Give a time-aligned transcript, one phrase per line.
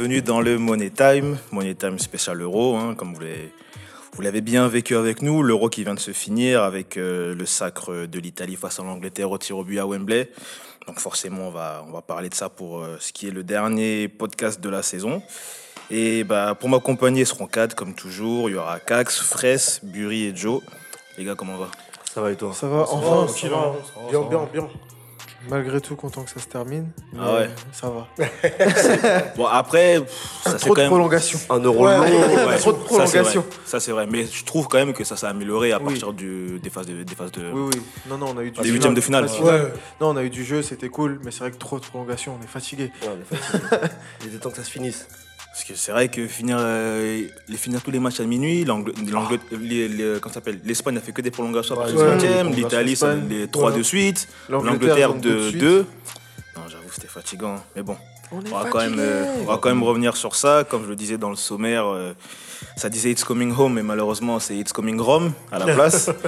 [0.00, 3.52] bienvenue dans le Money Time, Money Time spécial euro, hein, comme vous l'avez,
[4.14, 7.44] vous l'avez bien vécu avec nous, l'euro qui vient de se finir avec euh, le
[7.44, 10.30] sacre de l'Italie face à l'Angleterre au tir au but à Wembley.
[10.86, 13.42] Donc forcément, on va, on va parler de ça pour euh, ce qui est le
[13.42, 15.22] dernier podcast de la saison.
[15.90, 18.48] Et bah, pour m'accompagner seront quatre comme toujours.
[18.48, 20.62] Il y aura Cax, Fraisse, Bury et Joe.
[21.18, 21.68] Les gars, comment on va?
[22.10, 22.54] Ça va et toi?
[22.54, 23.72] Ça va, enfin, ça ça va, va.
[23.84, 24.68] ça va, Bien, bien, bien.
[25.48, 26.90] Malgré tout, content que ça se termine.
[27.18, 27.50] Ah ouais.
[27.72, 28.08] Ça va.
[29.36, 30.88] Bon, après, pff, ça Trop quand de même.
[30.90, 31.38] prolongation.
[31.48, 31.96] Un euro Ouais.
[31.96, 32.46] long.
[32.48, 33.44] Ouais, Trop de prolongation.
[33.64, 34.06] Ça, c'est vrai.
[34.06, 35.84] Mais je trouve quand même que ça s'est amélioré à Oui.
[35.84, 37.50] partir du, des, phases de, des phases de.
[37.52, 37.82] Oui, oui.
[38.08, 39.26] Non, non, on a eu du Des huitièmes de finale.
[40.00, 42.36] Non, on a eu du jeu, c'était cool, mais c'est vrai que trop de prolongation,
[42.38, 42.92] on est fatigué.
[43.02, 43.78] Ouais, on est fatigué.
[44.22, 45.06] Il était temps que ça se finisse.
[45.52, 47.22] Parce que c'est vrai que finir, euh,
[47.56, 48.64] finir tous les matchs à minuit,
[50.28, 52.56] ça s'appelle l'Espagne a fait que des prolongations à partir du Ouais, 20 e prolongations
[52.56, 53.28] l'Italie, ça Espagne.
[53.28, 53.78] les trois Ouais.
[53.78, 55.60] de suite, L'Angleterre, de de suite.
[55.60, 55.86] 2.
[56.56, 57.56] Non, j'avoue, c'était fatigant.
[57.74, 57.96] Mais bon,
[58.32, 60.64] On va, quand même, euh, on va quand même revenir sur ça.
[60.68, 62.12] Comme je le disais dans le sommaire, euh,
[62.76, 66.10] ça disait It's Coming Home, mais malheureusement, c'est It's Coming Rome à la place.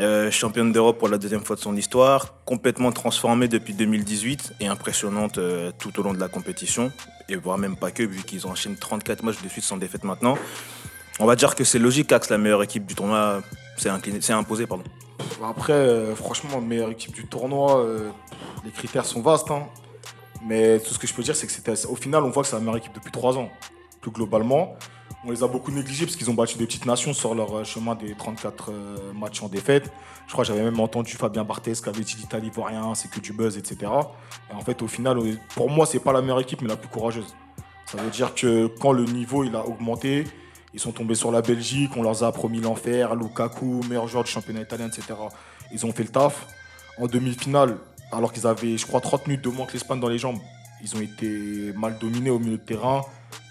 [0.00, 4.66] Euh, championne d'Europe pour la deuxième fois de son histoire, complètement transformée depuis 2018 et
[4.66, 6.92] impressionnante euh, tout au long de la compétition,
[7.28, 10.04] et voire même pas que, vu qu'ils ont enchaîné 34 matchs de suite sans défaite
[10.04, 10.38] maintenant.
[11.20, 13.42] On va dire que c'est logique qu'Axe, la meilleure équipe du tournoi,
[13.76, 13.90] c'est
[14.32, 14.66] imposé.
[14.66, 14.84] Pardon.
[15.44, 18.08] Après, euh, franchement, meilleure équipe du tournoi, euh,
[18.64, 19.50] les critères sont vastes.
[19.50, 19.66] hein.
[20.42, 22.48] Mais tout ce que je peux dire, c'est que c'était, au final, on voit que
[22.48, 23.48] c'est la meilleure équipe depuis trois ans.
[24.00, 24.76] Plus globalement,
[25.24, 27.64] on les a beaucoup négligés parce qu'ils ont battu des petites nations sur leur euh,
[27.64, 29.90] chemin des 34 euh, matchs en défaite.
[30.26, 33.10] Je crois que j'avais même entendu Fabien Barthez qui avait dit l'Italie vaut rien, c'est
[33.10, 33.90] que du buzz, etc.
[34.50, 35.18] Et en fait, au final,
[35.54, 37.34] pour moi, c'est pas la meilleure équipe, mais la plus courageuse.
[37.86, 40.24] Ça veut dire que quand le niveau il a augmenté,
[40.74, 44.30] ils sont tombés sur la Belgique, on leur a promis l'enfer, Lukaku, meilleur joueur du
[44.30, 45.14] championnat italien, etc.
[45.72, 46.46] Ils ont fait le taf.
[46.98, 47.78] En demi-finale,
[48.12, 50.38] alors qu'ils avaient, je crois, 30 minutes de moins que l'Espagne dans les jambes,
[50.82, 53.02] ils ont été mal dominés au milieu de terrain.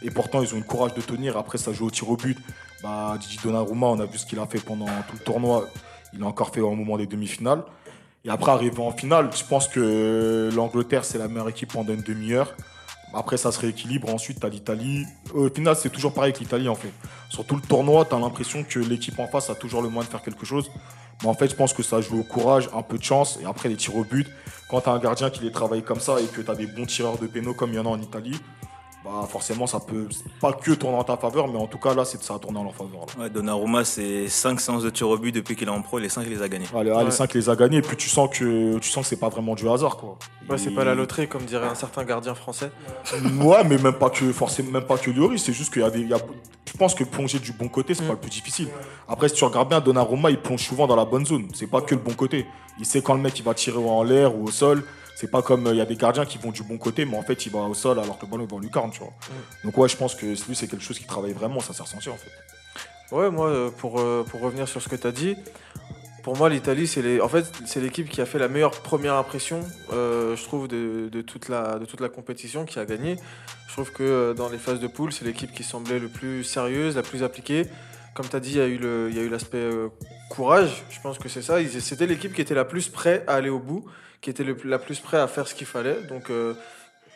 [0.01, 1.38] Et pourtant, ils ont eu le courage de tenir.
[1.38, 2.38] Après, ça joue au tir au but.
[2.84, 5.67] Bah, Gigi Donnarumma, on a vu ce qu'il a fait pendant tout le tournoi.
[6.13, 7.63] Il a encore fait au moment des demi-finales.
[8.23, 12.01] Et après, arrivé en finale, je pense que l'Angleterre, c'est la meilleure équipe pendant une
[12.01, 12.56] demi-heure.
[13.13, 14.13] Après, ça se rééquilibre.
[14.13, 15.06] Ensuite, tu as l'Italie.
[15.34, 16.91] Au final, c'est toujours pareil avec l'Italie, en fait.
[17.29, 20.06] Sur tout le tournoi, tu as l'impression que l'équipe en face a toujours le moyen
[20.06, 20.69] de faire quelque chose.
[21.23, 23.39] Mais en fait, je pense que ça joue au courage, un peu de chance.
[23.41, 24.28] Et après, les tirs au but.
[24.69, 26.67] Quand tu as un gardien qui les travaille comme ça et que tu as des
[26.67, 28.38] bons tireurs de pénaux comme il y en a en Italie,
[29.22, 30.07] bah forcément, ça peut
[30.41, 31.47] pas que tourner en ta faveur.
[31.47, 33.06] Mais en tout cas, là, c'est ça a tourné en leur faveur.
[33.18, 33.23] là.
[33.23, 36.01] Ouais, Donnarumma, c'est 5 séances de tir au but depuis qu'il est en pro, et
[36.01, 36.66] les 5 il les a gagnés.
[36.75, 37.06] Allez, ah, Ouais.
[37.06, 37.78] les 5 les a gagnés.
[37.78, 40.17] Et puis, tu sens que, tu sens que c'est pas vraiment du hasard, quoi.
[40.50, 42.72] Ouais, c'est pas la loterie, comme dirait un certain gardien français.
[43.41, 45.90] Ouais, mais même pas que forcément, même pas que Lloris, c'est juste qu'il y a
[45.90, 46.00] des.
[46.01, 46.17] il y a-
[46.66, 48.67] je pense que plonger du bon côté, c'est pas le plus difficile.
[49.07, 51.47] Après, si tu regardes bien, Donnarumma, il plonge souvent dans la bonne zone.
[51.53, 52.46] C'est pas que le bon côté.
[52.79, 54.84] Il sait quand le mec il va tirer en l'air ou au sol.
[55.19, 57.17] C'est pas comme euh, il y a des gardiens qui vont du bon côté, mais
[57.17, 59.13] en fait il va au sol alors que le ballon va en lucarne, tu vois.
[59.63, 62.09] Donc ouais, je pense que lui c'est quelque chose qui travaille vraiment, ça s'est ressenti
[62.09, 62.31] en fait.
[63.16, 65.35] Ouais, moi, euh, pour, euh, pour revenir sur ce que tu as dit,
[66.23, 67.22] pour moi, l'Italie, c'est les...
[67.22, 69.61] en fait, c'est l'équipe qui a fait la meilleure première impression,
[69.94, 73.16] euh, je trouve, de, de toute la, de toute la compétition, qui a gagné.
[73.67, 76.44] Je trouve que euh, dans les phases de poule, c'est l'équipe qui semblait le plus
[76.44, 77.67] sérieuse, la plus appliquée.
[78.13, 79.88] Comme tu as dit, il y a eu l'aspect euh,
[80.29, 81.59] courage, je pense que c'est ça.
[81.79, 83.85] C'était l'équipe qui était la plus prête à aller au bout,
[84.22, 86.01] qui était le la plus prête à faire ce qu'il fallait.
[86.03, 86.53] Donc, euh,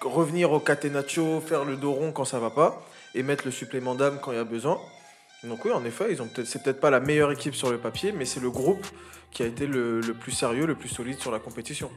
[0.01, 3.95] revenir au catenaccio, faire le dos rond quand ça va pas, et mettre le supplément
[3.95, 4.79] d'âme quand il y a besoin.
[5.43, 7.77] Donc oui, en effet, ils ont peut-être, c'est peut-être pas la meilleure équipe sur le
[7.77, 8.85] papier, mais c'est le groupe
[9.31, 11.89] qui a été le, le plus sérieux, le plus solide sur la compétition.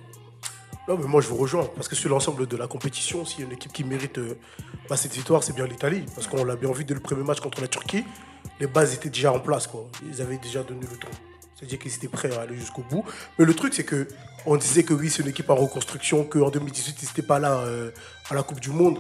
[0.88, 3.42] Non, mais moi je vous rejoins, parce que sur l'ensemble de la compétition, s'il y
[3.42, 4.38] a une équipe qui mérite euh,
[4.88, 6.04] bah, cette victoire, c'est bien l'Italie.
[6.14, 8.04] Parce qu'on l'a bien vu dès le premier match contre la Turquie,
[8.60, 9.88] les bases étaient déjà en place, quoi.
[10.06, 11.08] Ils avaient déjà donné le ton.
[11.64, 13.04] C'est-à-dire qu'ils étaient prêts à aller jusqu'au bout.
[13.38, 14.06] Mais le truc, c'est que
[14.44, 17.60] on disait que oui, c'est une équipe en reconstruction, qu'en 2018, ils n'étaient pas là
[17.60, 17.90] euh,
[18.28, 18.98] à la Coupe du Monde.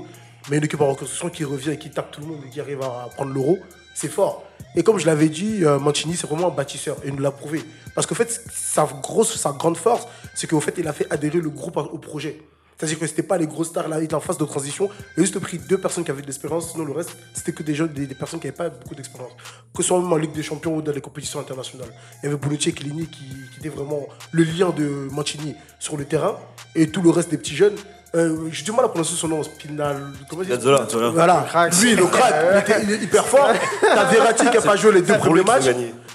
[0.50, 2.60] Mais une équipe en reconstruction qui revient et qui tape tout le monde et qui
[2.60, 3.58] arrive à, prendre l'euro,
[3.94, 4.44] c'est fort.
[4.74, 6.96] Et comme je l'avais dit, euh, Mancini, c'est vraiment un bâtisseur.
[7.04, 7.62] Et il nous l'a prouvé.
[7.94, 11.40] Parce qu'en fait, sa, grosse, sa grande force, c'est qu'au fait, il a fait adhérer
[11.40, 12.40] le groupe au projet.
[12.86, 14.88] C'est-à-dire que c'était pas les grosses stars là, il était en phase de transition.
[15.16, 17.62] Il a juste pris deux personnes qui avaient de l'expérience, sinon le reste, c'était que
[17.62, 19.32] des, gens, des, des personnes qui n'avaient pas beaucoup d'expérience.
[19.74, 21.88] Que ce soit même en Ligue des Champions ou dans les compétitions internationales.
[22.22, 25.96] Il y avait Bonucci et Chiellini qui, qui étaient vraiment le lien de Mancini sur
[25.96, 26.36] le terrain.
[26.74, 27.74] Et tout le reste des petits jeunes.
[28.14, 29.96] Euh, J'ai du mal à prononcer son nom, Spinal.
[30.30, 30.52] Comment il dit
[30.86, 31.08] Spinazzola.
[31.10, 31.46] Voilà,
[31.82, 33.48] lui, le crack, il, était- il est hyper fort.
[33.80, 35.64] T'as Verratti qui n'a pas joué les deux premiers matchs.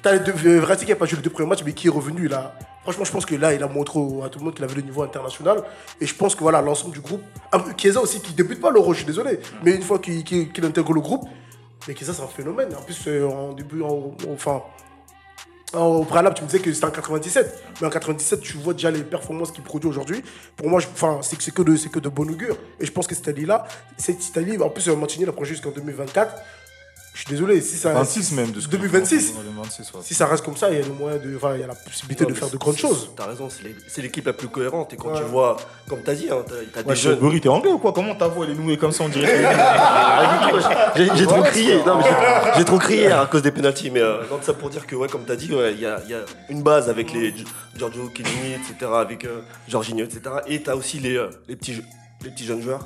[0.01, 2.56] T'as Verratti qui n'a pas joué les deux premiers matchs, mais qui est revenu là.
[2.89, 4.81] Franchement, je pense que là, il a montré à tout le monde qu'il avait le
[4.81, 5.62] niveau international.
[6.01, 7.21] Et je pense que voilà, l'ensemble du groupe.
[7.51, 9.39] Ah, Chiesa aussi, qui débute pas l'Euro, je suis désolé.
[9.63, 10.18] Mais une fois qu'il
[10.63, 11.30] intègre le groupe,
[11.88, 12.74] mais Chiesa, c'est un phénomène.
[12.75, 14.63] En plus, euh, en début, en- enfin.
[15.75, 17.63] Au préalable, tu me disais que c'était en 97.
[17.80, 20.24] Mais en 97, tu vois déjà les performances qu'il produit aujourd'hui.
[20.56, 20.80] Pour moi,
[21.21, 22.57] c'est que de, que de bon augure.
[22.80, 26.33] Et je pense que cette Italie-là, cette Italie, en plus, Mancini l'a projet jusqu'en 2024.
[27.13, 27.91] Je suis désolé, si ça.
[27.91, 28.51] 26 même.
[28.51, 29.33] De ce que- 2026.
[29.57, 30.00] 26, ouais.
[30.03, 31.67] Si ça reste comme ça, il y a le moyen de, enfin, il y a
[31.67, 33.09] la possibilité de faire de grandes choses.
[33.15, 34.94] T'as raison, c'est l'é- c'est l'équipe la plus cohérente.
[34.94, 35.17] Et quand Ouais.
[35.17, 35.57] tu vois,
[35.89, 37.19] comme t'as dit, hein, t'as t'as Ouais, des jeunes.
[37.19, 37.91] Burry, t'es anglais ou quoi?
[37.91, 39.27] Comment ta voix elle est nouée comme ça on dirait?
[40.95, 42.06] J'ai j'ai trop crié, non, mais
[42.57, 45.07] j'ai- trop crié à cause des pénalties, mais euh, non, ça pour dire que, ouais,
[45.07, 47.35] comme tu as dit, ouais, il y, a, il y a une base avec les
[47.35, 47.45] Gi-
[47.77, 51.81] Giorgio Chiellini, etc., avec euh, Jorginho, etc., et tu as aussi les, euh, les, petits,
[52.23, 52.85] les petits jeunes joueurs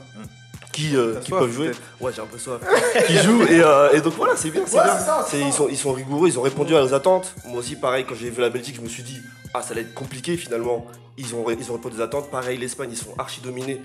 [0.73, 1.71] qui, euh, T'as qui soif, peuvent jouer.
[2.01, 2.59] Ouais, j'ai un peu soif.
[3.07, 4.97] qui jouent, et, euh, et donc voilà, c'est bien, c'est Ouais, bien.
[4.97, 7.33] ça, c'est ils, sont, ils sont rigoureux, ils ont répondu à nos attentes.
[7.45, 9.21] Moi aussi, pareil, quand j'ai vu la Belgique, je me suis dit,
[9.53, 10.85] ah, ça allait être compliqué finalement.
[11.17, 12.29] Ils ont, ils ont répondu aux attentes.
[12.29, 13.81] Pareil, l'Espagne, ils sont archi dominés.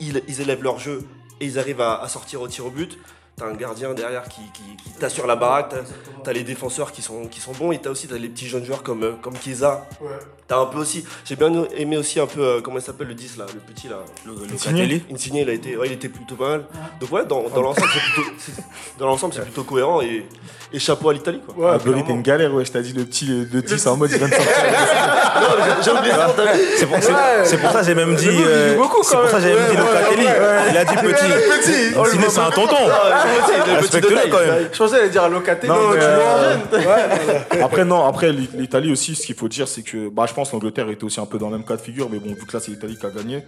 [0.00, 1.06] Ils, ils élèvent leur jeu
[1.40, 2.98] et ils arrivent à, à sortir au tir au but.
[3.36, 5.78] T'as un gardien derrière qui, qui, qui t'assure la baraque, t'as,
[6.22, 8.64] t'as les défenseurs qui sont, qui sont bons et t'as aussi t'as les petits jeunes
[8.64, 9.88] joueurs comme, euh, comme Chiesa.
[10.00, 10.08] Ouais.
[10.46, 13.14] T'as un peu aussi, j'ai bien aimé aussi un peu, euh, comment il s'appelle le
[13.14, 13.96] 10 là, le petit là.
[14.26, 14.32] Le.
[14.46, 15.02] Locatelli.
[15.10, 16.64] Insigne, il a été, ouais, il était plutôt pas mal.
[17.00, 18.62] Donc ouais, dans, dans l'ensemble, c'est plutôt, c'est-
[18.98, 20.26] dans l'ensemble, c'est plutôt cohérent et,
[20.70, 21.54] et chapeau à l'Italie quoi.
[21.64, 22.10] Ouais, Ah, t'es clairement.
[22.10, 24.28] une galère, ouais, je t'ai dit le petit, le petit, c'est en mode il vient
[24.28, 24.52] de sortir.
[25.82, 26.34] J'ai- oublié ça,
[26.76, 26.96] C'est pour,
[27.44, 28.26] c'est- pour ça que j'ai même dit.
[28.26, 30.24] Le euh, beaucoup, c'est quand pour ça que j'ai même dit Ouais, Locatelli.
[30.26, 30.70] ouais, ouais.
[30.70, 31.24] Il a dit petit.
[31.24, 31.98] petit.
[31.98, 32.76] Insigne, c'est un tonton.
[32.90, 33.24] Ah,
[33.66, 34.68] le le Respecte-le quand même.
[34.72, 35.72] Je pensais aller dire Locatelli.
[35.72, 36.56] Euh,
[37.62, 40.52] Après, non, après l'I- l'Italie aussi, ce qu'il faut dire, c'est que bah, je pense
[40.52, 42.52] l'Angleterre était aussi un peu dans le même cas de figure, mais bon, vu que
[42.52, 43.44] là, c'est l'Italie qui a gagné,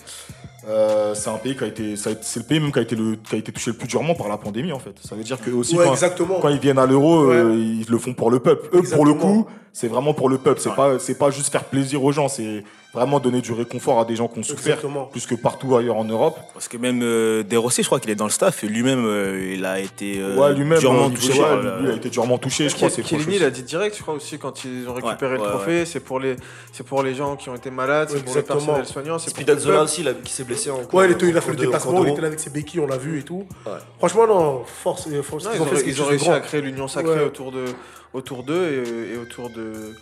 [0.68, 1.96] euh, c'est un pays qui a été.
[1.96, 4.14] C'est le pays même qui a, été le, qui a été touché le plus durement
[4.14, 4.94] par la pandémie, en fait.
[5.02, 6.38] Ça veut dire que aussi, Ouais, quand, exactement.
[6.40, 8.68] quand ils viennent à l'euro, euh, ils le font pour le peuple.
[8.72, 9.46] Eux, pour le coup,
[9.76, 10.58] c'est vraiment pour le peuple.
[10.58, 12.64] C'est pas, c'est pas juste faire plaisir aux gens, c'est
[12.94, 15.04] vraiment donner du réconfort à des gens qui ont souffert, Exactement.
[15.04, 16.38] plus que partout ailleurs en Europe.
[16.54, 19.66] Parce que même euh, je crois qu'il est dans le staff et lui-même, euh, il
[19.66, 21.38] a été euh, ouais, lui-même, durement euh, touché.
[21.38, 22.88] ouais, lui, lui a été durement touché, je crois.
[23.36, 25.84] il a dit direct, je crois aussi, quand ils ont récupéré Ouais, le ouais, trophée,
[25.84, 26.36] c'est pour les,
[26.72, 28.60] c'est pour les gens qui ont été malades, c'est pour le Exactement.
[28.60, 29.82] personnel soignant, c'est peuple.
[29.82, 32.12] aussi, là, qui s'est blessé en Ouais, il, était, il a fait le déplacement, il
[32.12, 33.44] était là avec ses béquilles, on l'a vu et tout.
[33.66, 33.72] Ouais.
[33.98, 35.06] Franchement, non, force.
[35.22, 37.24] force Non, ils qu'ils ont, ils réussi à créer l'union sacrée Ouais.
[37.24, 37.66] autour de
[38.12, 39.94] autour d'eux et, et autour de,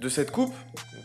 [0.00, 0.54] de cette coupe.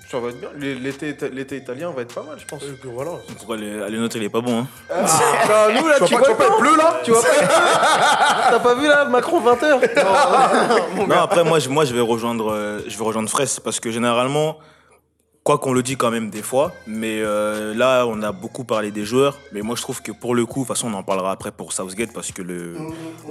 [0.09, 0.49] Ça va être bien.
[0.57, 2.61] L'é- L'été l'été italien va être pas mal, je pense.
[2.63, 3.11] Euh, que voilà.
[3.37, 4.59] Pourquoi le, le nôtre, il est pas bon.
[4.61, 4.67] Hein.
[4.91, 8.59] Ah, nous là, Tu vois tu vois pas, il pleut là Tu vois pas T'as
[8.59, 12.97] pas vu là Macron 20h Non, après, moi, je, moi, je vais rejoindre, euh, je
[12.97, 14.57] vais rejoindre Fraisse parce que généralement,
[15.45, 18.89] quoi qu'on le dit quand même des fois, mais euh, là, on a beaucoup parlé
[18.89, 21.03] des joueurs, mais moi, je trouve que pour le coup, de toute façon, on en
[21.03, 22.75] parlera après pour Southgate parce que le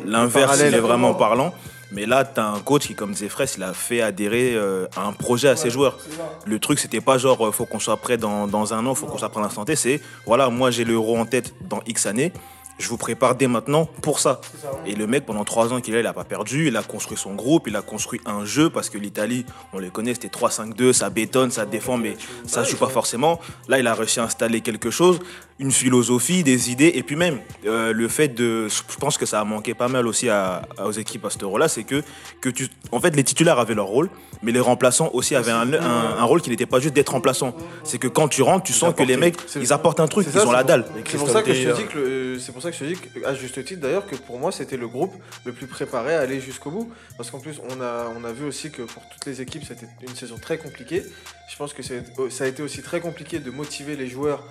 [0.07, 0.73] l'inverse, parallèle.
[0.73, 1.53] il est vraiment parlant.
[1.91, 4.87] Mais là, tu as un coach qui, comme disait Fraisse, il a fait adhérer euh,
[4.97, 5.99] à un projet à ses joueurs.
[6.47, 9.07] Le truc, c'était pas genre, euh, faut qu'on soit prêt dans, dans un an, faut
[9.07, 9.75] qu'on soit prêt à l'instant T.
[9.75, 12.33] C'est, voilà, moi, j'ai l'euro en tête dans X années.
[12.79, 14.41] Je vous prépare dès maintenant pour ça.
[14.85, 16.67] Et le mec, pendant trois ans qu'il est là, il a pas perdu.
[16.67, 19.91] Il a construit son groupe, il a construit un jeu parce que l'Italie, on les
[19.91, 22.17] connaît, c'était 3-5-2, ça bétonne, ça défend, mais
[22.47, 23.39] ça se joue pas forcément.
[23.69, 25.21] Là, il a réussi à installer quelque chose,
[25.61, 29.41] une philosophie, des idées, et puis même euh, le fait de, je pense que ça
[29.41, 32.03] a manqué pas mal aussi à, à- aux équipes à ce euro-là, c'est que
[32.41, 34.11] que tu, en fait, les titulaires avaient leur rôle,
[34.45, 37.57] mais les remplaçants aussi avaient un, un- un rôle qui n'était pas juste d'être remplaçant.
[37.83, 40.39] C'est que quand tu rentres, tu sens que les mecs, ils apportent un truc, ils
[40.49, 40.85] ont la dalle.
[41.07, 42.89] C'est pour ça que je te dis que le- c'est pour ça que je te
[42.89, 45.13] dis que, à juste titre d'ailleurs que pour moi c'était le groupe
[45.45, 48.45] le plus préparé à aller jusqu'au bout parce qu'en plus on a on a vu
[48.45, 51.03] aussi que pour toutes les équipes c'était une saison très compliquée.
[51.51, 54.43] Je pense que c'est- ça a été aussi très compliqué de motiver les joueurs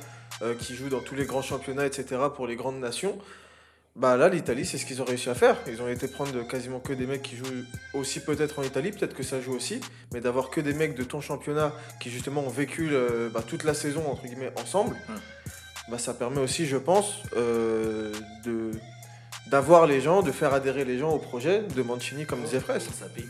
[0.42, 2.04] euh, qui jouent dans tous les grands championnats etc
[2.36, 3.18] pour les grandes nations.
[3.96, 5.58] Bah là l'Italie c'est ce qu'ils ont réussi à faire.
[5.68, 9.16] Ils ont été prendre quasiment que des mecs qui jouent aussi peut-être en Italie, peut-être
[9.16, 9.82] que ça joue aussi,
[10.12, 13.64] mais d'avoir que des mecs de ton championnat qui justement ont vécu euh, bah, toute
[13.64, 14.96] la saison entre guillemets ensemble
[15.90, 18.12] bah, ça permet aussi, je pense, euh,
[18.46, 18.72] de
[19.48, 22.88] d'avoir les gens, de faire adhérer les gens au projet de Mancini, comme disait Fraisse.
[22.98, 23.28] Ça paye.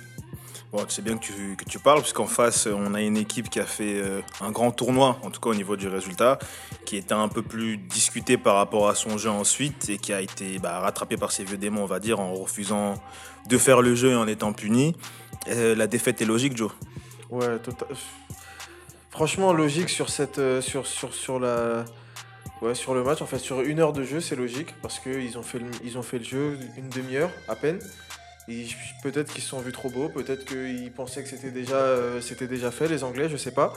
[0.74, 3.66] Bon, bien que tu, que tu parles, puisqu'en face, on a une équipe qui a
[3.66, 6.40] fait euh, un grand tournoi, en tout cas au niveau du résultat,
[6.84, 10.20] qui était un peu plus discuté par rapport à son jeu ensuite, et qui a
[10.20, 12.96] été bah, rattrapé par ses vieux démons, on va dire, en refusant
[13.48, 14.96] de faire le jeu et en étant puni.
[15.48, 16.72] Euh, la défaite est logique, Joe.
[17.30, 17.86] Ouais, tota-
[19.12, 21.86] Franchement, logique sur cette, euh, sur, sur, sur la,
[22.64, 23.22] ouais, sur le match.
[23.22, 26.24] En fait, sur une heure de jeu, c'est logique parce qu'ils ont ont fait le
[26.24, 27.78] jeu une demi-heure à peine.
[29.02, 32.48] Peut-être qu'ils se sont vus trop beaux, peut-être qu'ils pensaient que c'était déjà, euh, c'était
[32.48, 33.74] déjà fait, les Anglais, je sais pas.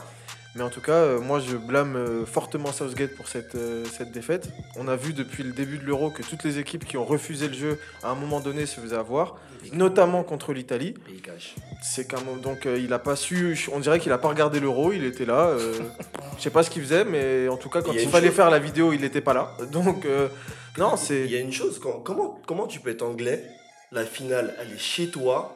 [0.55, 3.55] Mais en tout cas, euh, moi, je blâme euh, fortement Southgate pour cette,
[3.95, 4.49] cette défaite.
[4.75, 7.47] On a vu depuis le début de l'Euro que toutes les équipes qui ont refusé
[7.47, 9.37] le jeu, à un moment donné, se faisaient avoir,
[9.71, 10.95] notamment contre l'Italie.
[11.83, 12.07] C'est
[12.41, 13.57] donc il a pas su.
[13.71, 14.91] On dirait qu'il a pas regardé l'euro.
[14.93, 15.55] Il était là.
[16.37, 18.35] je sais pas ce qu'il faisait, mais en tout cas quand Il il, fallait chose-
[18.37, 19.55] faire la vidéo, il était pas là.
[19.71, 20.07] Donc
[20.77, 23.43] non, Il c'est y a une chose, comment, comment tu peux être anglais
[23.91, 25.53] La finale, elle est chez toi.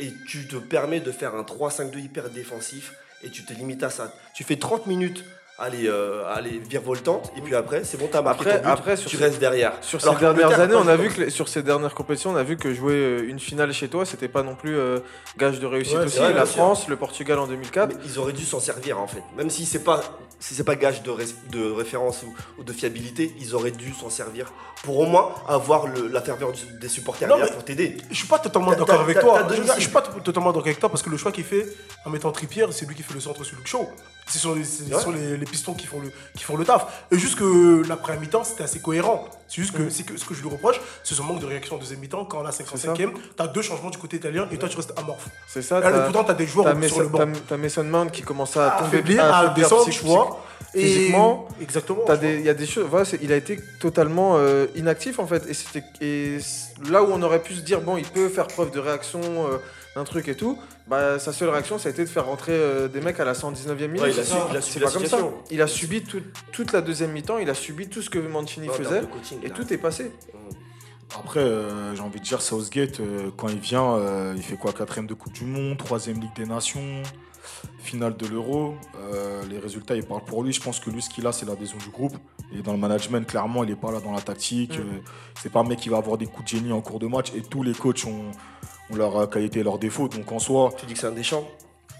[0.00, 3.90] et tu te permets de faire un 3-5-2 hyper défensif et tu te limites à
[3.90, 4.12] ça.
[4.34, 5.24] Tu fais 30 minutes
[5.58, 8.96] aller, euh, aller virevoltante et puis après c'est bon t'as marqué Après- ton but, après,
[8.96, 9.72] sur tu ces- restes derrière.
[9.80, 12.36] Sur Alors ces dernières années, on a vu que les- sur ces dernières compétitions, on
[12.36, 14.98] a vu que jouer euh, une finale chez toi, c'était pas non plus euh,
[15.38, 16.18] gage de réussite Ouais, aussi.
[16.18, 16.56] vrai, la sûr.
[16.56, 17.90] France, le Portugal en 2004.
[17.94, 19.22] Mais ils auraient dû s'en servir en fait.
[19.36, 20.00] Même si c'est pas
[20.40, 24.52] si c'est pas gage de, référence ou, ou de fiabilité, ils auraient dû s'en servir
[24.82, 27.96] pour au moins avoir le- la ferveur du- des supporters Non, pour t'aider.
[28.10, 29.46] Je suis pas totalement d'accord avec toi.
[29.76, 31.66] Je, suis pas totalement d'accord avec toi parce que le choix qu'il fait
[32.04, 33.88] en mettant Trippier, c'est lui qui fait le centre sur Luke Shaw.
[34.26, 35.00] Ce sont, les, ce Ouais.
[35.00, 37.04] sont les, les pistons qui font, le, qui font le taf.
[37.10, 39.24] Et juste que la première mi-temps, c'était assez cohérent.
[39.48, 41.76] C'est juste que, c'est que ce que je lui reproche, c'est son manque de réaction
[41.76, 42.24] en deuxième mi-temps.
[42.24, 45.28] Quand à la 55e, t'as deux changements du côté italien et toi, tu restes amorphe.
[45.48, 45.80] C'est ça.
[45.80, 47.26] Là, t'as- pourtant, t'as des joueurs T'as sur le banc.
[47.48, 50.40] t'as- Mason Mount qui commence à tomber affaiblir, à affaiblir descendre, tu vois.
[50.74, 52.04] Et- physiquement, Exactement.
[52.16, 52.36] Des-.
[52.36, 52.86] Il y a des choses.
[52.88, 55.44] Voilà, c'est- il a été totalement euh, inactif en fait.
[55.48, 56.38] Et, c'était, et
[56.88, 59.58] là où on aurait pu se dire, bon, il peut faire preuve de réaction euh,
[59.96, 62.88] d'un truc et tout, bah, sa seule réaction, ça a été de faire rentrer euh,
[62.88, 64.02] des mecs à la 119e minute.
[64.02, 65.18] Ouais, il a su- il subi pas comme ça.
[65.50, 66.22] Il a subi tout-
[66.52, 69.02] toute la deuxième mi-temps, il a subi tout ce que Mancini faisait.
[69.02, 69.54] coaching, Et là.
[69.54, 70.10] tout est passé.
[71.18, 74.72] Après, euh, j'ai envie de dire, Southgate, euh, quand il vient, euh, il fait quoi?
[74.72, 77.02] Quatrième de Coupe du Monde, troisième Ligue des Nations,
[77.80, 78.74] finale de l'Euro.
[79.12, 80.52] Euh, les résultats, ils parlent pour lui.
[80.54, 82.16] Je pense que lui, ce qu'il a, c'est l'adhésion du groupe.
[82.50, 84.78] Il est dans le management, clairement, il n'est pas là dans la tactique.
[84.78, 84.82] Mm.
[84.82, 85.00] Euh,
[85.42, 87.30] c'est pas un mec qui va avoir des coups de génie en cours de match.
[87.36, 88.30] Et tous les coachs ont
[88.96, 90.08] leur qualité et leurs défauts.
[90.08, 91.14] Donc en soi, Tu dis que c'est un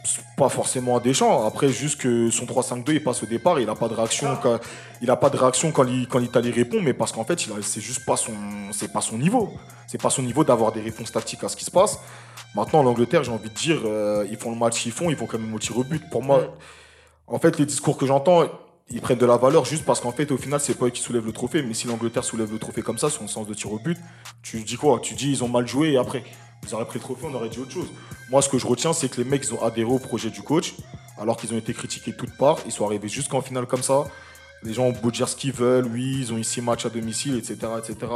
[0.05, 1.47] c'est pas forcément un Deschamps.
[1.47, 4.37] Après, juste que son 3-5-2, il passe au départ, il n'a pas de réaction.
[4.43, 4.59] Quand,
[5.01, 8.05] il a pas de réaction quand quand l'Italie répond, mais parce qu'en fait, c'est juste
[8.05, 8.33] pas son,
[8.73, 9.53] c'est pas son niveau.
[9.87, 12.01] C'est pas son niveau d'avoir des réponses tactiques à ce qui se passe.
[12.55, 15.27] Maintenant, l'Angleterre, j'ai envie de dire, euh, ils font le match qu'ils font, ils vont
[15.27, 16.03] quand même au tir au but.
[16.11, 17.35] Pour moi, Mm.
[17.35, 18.45] en fait, les discours que j'entends,
[18.91, 21.01] ils prennent de la valeur juste parce qu'en fait, au final, c'est pas eux qui
[21.01, 21.63] soulèvent le trophée.
[21.63, 23.99] Mais si l'Angleterre soulève le trophée comme ça, sur le sens de tir au but,
[24.43, 24.99] tu dis quoi?
[25.01, 26.25] Tu dis ils ont mal joué et après,
[26.67, 27.89] ils auraient pris le trophée, on aurait dit autre chose.
[28.31, 30.43] Moi, ce que je retiens, c'est que les mecs, ils ont adhéré au projet du
[30.43, 30.75] coach,
[31.19, 32.59] alors qu'ils ont été critiqués de toutes parts.
[32.67, 34.05] Ils sont arrivés jusqu'en finale comme ça.
[34.65, 36.89] Les gens ont beau dire ce qu'ils veulent, oui, ils ont eu six matchs à
[36.89, 38.13] domicile, etc., etc.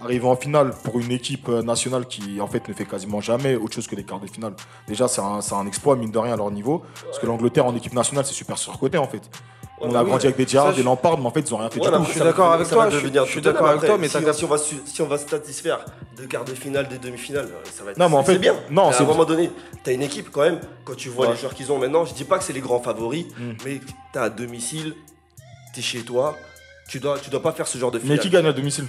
[0.00, 3.54] Arriver en finale pour une équipe euh, nationale qui, en fait, ne fait quasiment jamais
[3.54, 4.54] autre chose que les quarts de finale.
[4.88, 6.82] Déjà, c'est un exploit, mine de rien, à leur niveau.
[7.04, 9.22] Parce que l'Angleterre, en équipe nationale, c'est super surcoté, en fait.
[9.86, 10.08] On a oui.
[10.08, 11.86] grandi avec des Gerrard, des je- Lampard, mais en fait, ils ont rien fait Ouais,
[11.86, 12.02] du mais tout.
[12.02, 14.58] après, suis d'accord avec toi, je suis- je d'accord avec toi, mais si, on va
[14.58, 15.84] si on va se satisfaire
[16.16, 18.38] de quarts de finale, des demi-finales, euh, ça va être Non, mais en c'est fait,
[18.38, 18.54] bien.
[18.70, 19.50] non, Mais à c'est- un moment donné,
[19.82, 20.60] t'as une équipe quand même.
[20.84, 21.32] Quand tu vois Ouais.
[21.32, 23.52] les joueurs qu'ils ont maintenant, je dis pas que c'est les grands favoris, Mm.
[23.64, 23.80] mais
[24.12, 24.94] t'as à domicile,
[25.74, 26.36] t'es chez toi,
[26.88, 28.18] tu dois, tu dois pas faire ce genre de Mais finale.
[28.20, 28.86] qui gagne à domicile?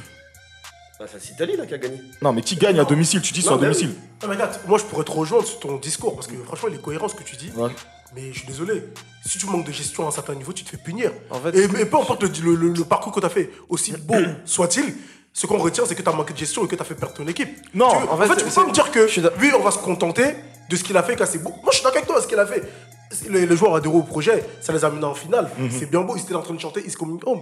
[1.00, 2.00] Bah, c'est l'Italie là qui a gagné.
[2.22, 3.22] Non, mais qui gagne à domicile?
[3.22, 3.90] Tu dis c'est Non, à mais domicile.
[4.22, 6.76] Non, mais regarde, moi je pourrais te rejoindre sur ton discours parce que franchement, il
[6.76, 7.52] est cohérent ce que tu dis.
[7.56, 7.70] Ouais.
[8.16, 8.84] Mais je suis désolé,
[9.26, 11.12] si tu manques de gestion à un certain niveau, tu te fais punir.
[11.30, 13.92] En fait, Et, et peu importe le, le- le parcours que tu as fait, aussi
[14.00, 14.96] beau soit-il,
[15.34, 16.96] ce qu'on retient, c'est que tu as manqué de gestion et que tu as fait
[16.96, 17.50] perdre ton équipe.
[17.74, 19.72] Non, Tu- en en fait, fait, tu peux pas me dire que lui, on va
[19.72, 20.36] se contenter
[20.70, 21.50] de ce qu'il a fait, quand c'est beau.
[21.62, 22.64] Moi, je suis d'accord avec toi, ce qu'il a fait.
[23.30, 25.50] Les, les joueurs adhéré au projet, ça les a menés en finale.
[25.58, 25.70] Mhm.
[25.72, 27.42] C'est bien beau, ils étaient en train de chanter Is Coming Home.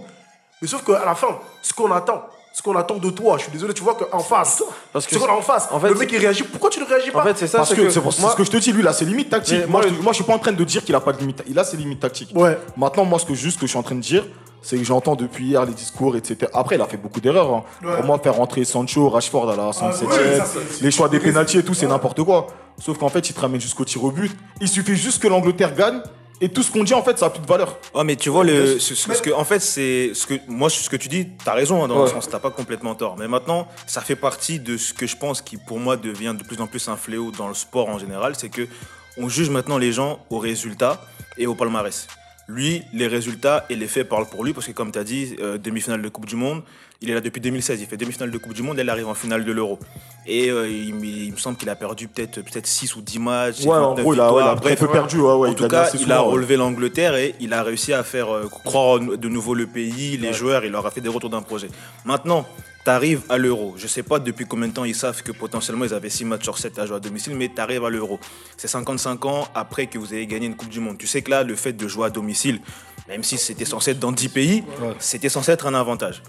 [0.60, 2.24] Mais sauf qu'à la fin, ce qu'on attend,
[2.56, 5.18] ce qu'on attend de toi, je suis désolé, tu vois qu'en face, Parce que ce
[5.18, 7.20] qu'on a en face, en fait, le mec il réagit, pourquoi tu ne réagis pas
[7.20, 7.58] en fait, c'est ça.
[7.58, 9.58] Parce que c'est ce que je te dis, lui, là, c'est limite tactique.
[9.62, 11.12] Mais Moi, moi, je, moi, je suis pas en train de dire qu'il a pas
[11.12, 11.42] de limite.
[11.48, 12.30] Il a ses limites tactiques.
[12.32, 12.56] Ouais.
[12.76, 14.24] Maintenant, moi, ce que juste que je suis en train de dire,
[14.62, 16.48] c'est que j'entends depuis hier les discours, etc.
[16.54, 17.52] Après, il a fait beaucoup d'erreurs.
[17.52, 17.64] hein.
[17.84, 17.96] Ouais.
[17.96, 21.18] Pour moi, faire rentrer Sancho, Rashford à la 67e, ouais, ça, c'est- les choix des
[21.18, 22.46] pénalties et tout, c'est n'importe quoi.
[22.80, 24.30] Sauf qu'en fait, il te ramène jusqu'au tir au but.
[24.60, 26.00] Il suffit juste que l'Angleterre gagne.
[26.44, 27.78] Et tout ce qu'on dit, en fait, ça a plus de valeur.
[27.94, 30.68] Ouais, mais tu vois, le, ce, ce- ce que, en fait, c'est ce que moi,
[30.68, 32.02] ce que tu dis, t'as raison hein, dans Ouais.
[32.04, 33.16] le sens, t'as pas complètement tort.
[33.18, 36.44] Mais maintenant, ça fait partie de ce que je pense qui, pour moi, devient de
[36.44, 38.68] plus en plus un fléau dans le sport en général, c'est que
[39.16, 41.00] on juge maintenant les gens aux résultats
[41.38, 42.08] et au palmarès.
[42.46, 45.36] Lui, les résultats et les faits parlent pour lui parce que, comme tu as dit,
[45.40, 46.62] euh, demi-finale de Coupe du Monde,
[47.04, 47.80] il est là depuis 2016.
[47.80, 49.78] Il fait demi-finale de Coupe du Monde, elle arrive en finale de l'Euro.
[50.26, 53.60] Et euh, il, il me semble qu'il a perdu peut-être peut-être 6 ou 10 matchs.
[53.64, 55.20] Ouais, en 29 gros, il a, ouais, il a Bref, peu perdu.
[55.20, 57.92] Ouais, ouais, en il tout cas, il a souvent, relevé l'Angleterre et il a réussi
[57.92, 61.10] à faire euh, croire de nouveau le pays, les joueurs, il leur a fait des
[61.10, 61.68] retours d'un projet.
[62.06, 62.46] Maintenant,
[62.84, 63.74] tu arrives à l'Euro.
[63.76, 66.44] Je sais pas depuis combien de temps ils savent que potentiellement ils avaient 6 matchs
[66.44, 68.18] sur 7 à jouer à domicile, mais tu arrives à l'Euro.
[68.56, 70.96] C'est 55 ans après que vous avez gagné une Coupe du Monde.
[70.96, 72.60] Tu sais que là, le fait de jouer à domicile,
[73.08, 74.64] même si c'était censé être dans 10 pays,
[74.98, 76.22] c'était censé être un avantage.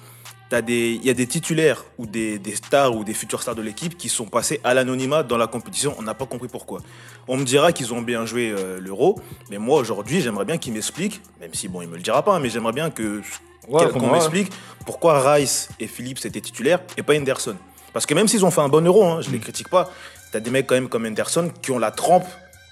[0.68, 3.98] Il y a des titulaires ou des, des stars ou des futurs stars de l'équipe
[3.98, 5.96] qui sont passés à l'anonymat dans la compétition.
[5.98, 6.82] On n'a pas compris pourquoi.
[7.28, 9.20] On me dira qu'ils ont bien joué euh, l'Euro,
[9.50, 12.40] mais moi aujourd'hui j'aimerais bien qu'il m'explique, même si bon il me le dira pas,
[12.40, 13.22] mais j'aimerais bien que
[13.68, 14.52] Ouais, qu'on m'explique
[14.86, 17.56] pourquoi Rice et Phillips étaient titulaires et pas Henderson.
[17.94, 19.34] Parce que même s'ils ont fait un bon Euro, hein, je Mm.
[19.34, 19.90] les critique pas.
[20.32, 22.26] T'as des mecs quand même comme Henderson qui ont la trempe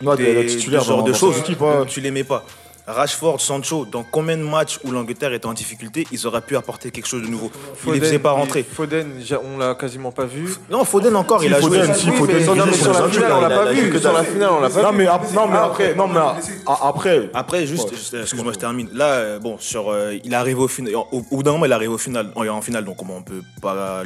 [0.03, 1.85] Ouais, des, des titulaires de ce genre de choses, ouais.
[1.87, 2.45] tu les mets pas.
[2.85, 6.91] Rashford, Sancho, dans combien de matchs où l'Angleterre était en difficulté, ils auraient pu apporter
[6.91, 7.49] quelque chose de nouveau?
[7.85, 8.63] Ils ne les faisaient pas rentrer.
[8.63, 9.09] Foden,
[9.53, 10.53] on l'a quasiment pas vu.
[10.69, 11.93] Non, Foden encore, Si, il a Foden, joué.
[11.93, 13.99] si, Oui, Foden, mais, Foden, non, mais sur la finale, on l'a pas vu.
[13.99, 14.97] Sur la finale, on l'a pas Non, vu.
[14.97, 16.35] mais, ap- non, mais après, non, mais a-
[16.67, 17.29] a- après.
[17.33, 18.89] Après, juste, excuse-moi, je termine.
[18.93, 20.93] Là, euh, bon, sur, euh, il arrive au final.
[20.95, 23.41] Au, bout d'un moment, il arrive au final, en, en finale, donc comment on peut
[23.61, 24.03] pas,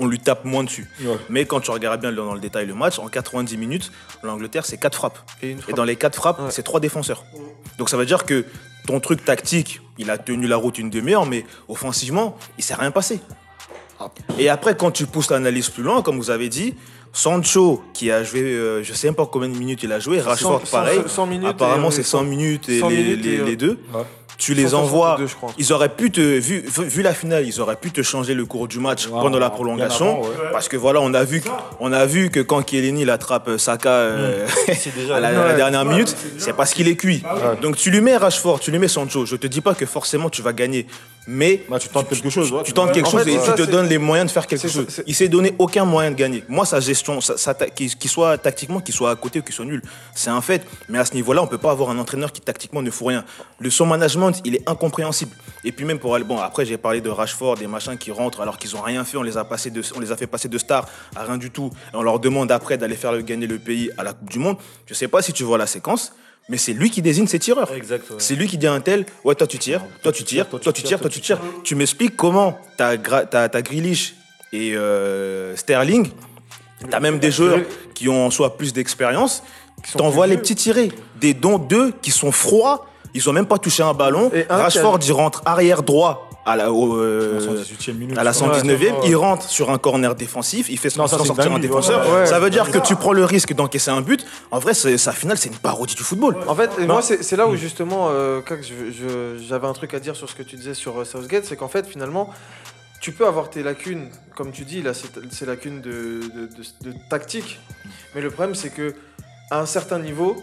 [0.00, 0.88] on lui tape moins dessus.
[1.02, 1.16] Ouais.
[1.28, 3.92] Mais quand tu regardes bien dans le détail le match, en 90 minutes,
[4.24, 5.18] l'Angleterre c'est quatre frappes.
[5.42, 6.50] Et dans les quatre frappes, Ouais.
[6.50, 7.24] c'est trois défenseurs.
[7.78, 8.44] Donc ça veut dire que
[8.86, 12.90] ton truc tactique, il a tenu la route une demi-heure, mais offensivement, il s'est rien
[12.90, 13.20] passé.
[14.38, 16.74] Et après, quand tu pousses l'analyse plus loin, comme vous avez dit,
[17.12, 20.20] Sancho, qui a joué, euh, je sais même pas combien de minutes il a joué,
[20.20, 21.00] Rashford, 100 pareil.
[21.06, 23.78] 100 minutes Apparemment, c'est 100 minutes et 100 les, minutes les- et, euh, les deux.
[23.92, 24.02] Ouais.
[24.40, 25.16] Tu les 162, envoies.
[25.28, 25.52] je crois.
[25.58, 28.66] Ils auraient pu te, vu, vu la finale, ils auraient pu te changer le cours
[28.68, 30.18] du match pendant la prolongation.
[30.20, 30.34] avant, ouais.
[30.50, 33.48] Parce que voilà, on a vu, que- on a vu que quand Chiellini il attrape
[33.48, 35.16] euh, Saka euh, C'est déjà.
[35.16, 37.22] à la, dernière minute, c'est parce qu'il est cuit.
[37.22, 37.60] Ouais.
[37.60, 39.26] Donc tu lui mets Rashford, tu lui mets Sancho.
[39.26, 40.86] Je te dis pas que forcément tu vas gagner,
[41.26, 42.50] mais Bah, tu tentes quelque chose.
[42.64, 44.46] tu tentes quelque En chose fait, et tu ça, te donnes les moyens de faire
[44.46, 44.86] quelque chose.
[44.88, 46.44] c'est- Il s'est donné aucun moyen de gagner.
[46.48, 49.42] Moi, sa gestion, sa, sa ta- qu'il qu'il soit tactiquement, qu'il soit à côté ou
[49.42, 49.82] qu'il soit nul,
[50.14, 50.62] c'est un fait.
[50.88, 53.24] Mais à ce niveau-là, on peut pas avoir un entraîneur qui tactiquement ne fout rien.
[53.58, 55.32] Le son management, il est incompréhensible.
[55.64, 58.40] Et puis même pour aller, bon, après j'ai parlé de Rashford, des machins qui rentrent
[58.40, 59.16] alors qu'ils ont rien fait.
[59.16, 61.50] On les a passés de, on les a fait passer de stars à rien du
[61.50, 61.70] tout.
[61.92, 64.38] Et on leur demande après d'aller faire le- gagner le pays à la Coupe du
[64.38, 64.56] Monde.
[64.86, 66.12] Je sais pas si tu vois la séquence.
[66.48, 67.68] Mais c'est lui qui désigne ses tireurs.
[68.18, 70.58] C'est lui qui dit à un tel, ouais, toi tu tires, toi tu tires, toi
[70.72, 71.38] tu tires, toi tu tires.
[71.62, 74.14] Tu m'expliques comment t'as t'as Grealish
[74.52, 76.10] et euh, Sterling,
[76.90, 77.60] t'as même des joueurs
[77.94, 79.44] qui ont en soi plus d'expérience,
[79.96, 80.90] t'envoies les petits tirés.
[81.20, 84.30] Des dons deux qui sont froids, ils ont même pas touché un ballon.
[84.34, 88.16] Et un Rashford, il rentre arrière droit à la, au, euh, 118e minute.
[88.18, 88.94] à la Ouais, 119e, ouais.
[89.04, 92.08] il rentre sur un corner défensif, il fait c'est sortir un défenseur.
[92.12, 92.26] ouais.
[92.26, 94.26] Ça veut dire que tu prends le risque d'encaisser un but.
[94.50, 96.36] En vrai, c'est- sa finale, c'est une parodie du football.
[96.48, 98.40] En fait, moi, c'est là où justement, euh,
[99.48, 101.68] j'avais un truc à dire sur ce que tu disais sur euh, Southgate, c'est qu'en
[101.68, 102.30] fait, finalement,
[103.00, 106.94] tu peux avoir tes lacunes, comme tu dis, là, ces lacunes de, de- de- de
[107.08, 107.58] tactique,
[108.14, 108.94] mais le problème, c'est que
[109.50, 110.36] à un certain niveau,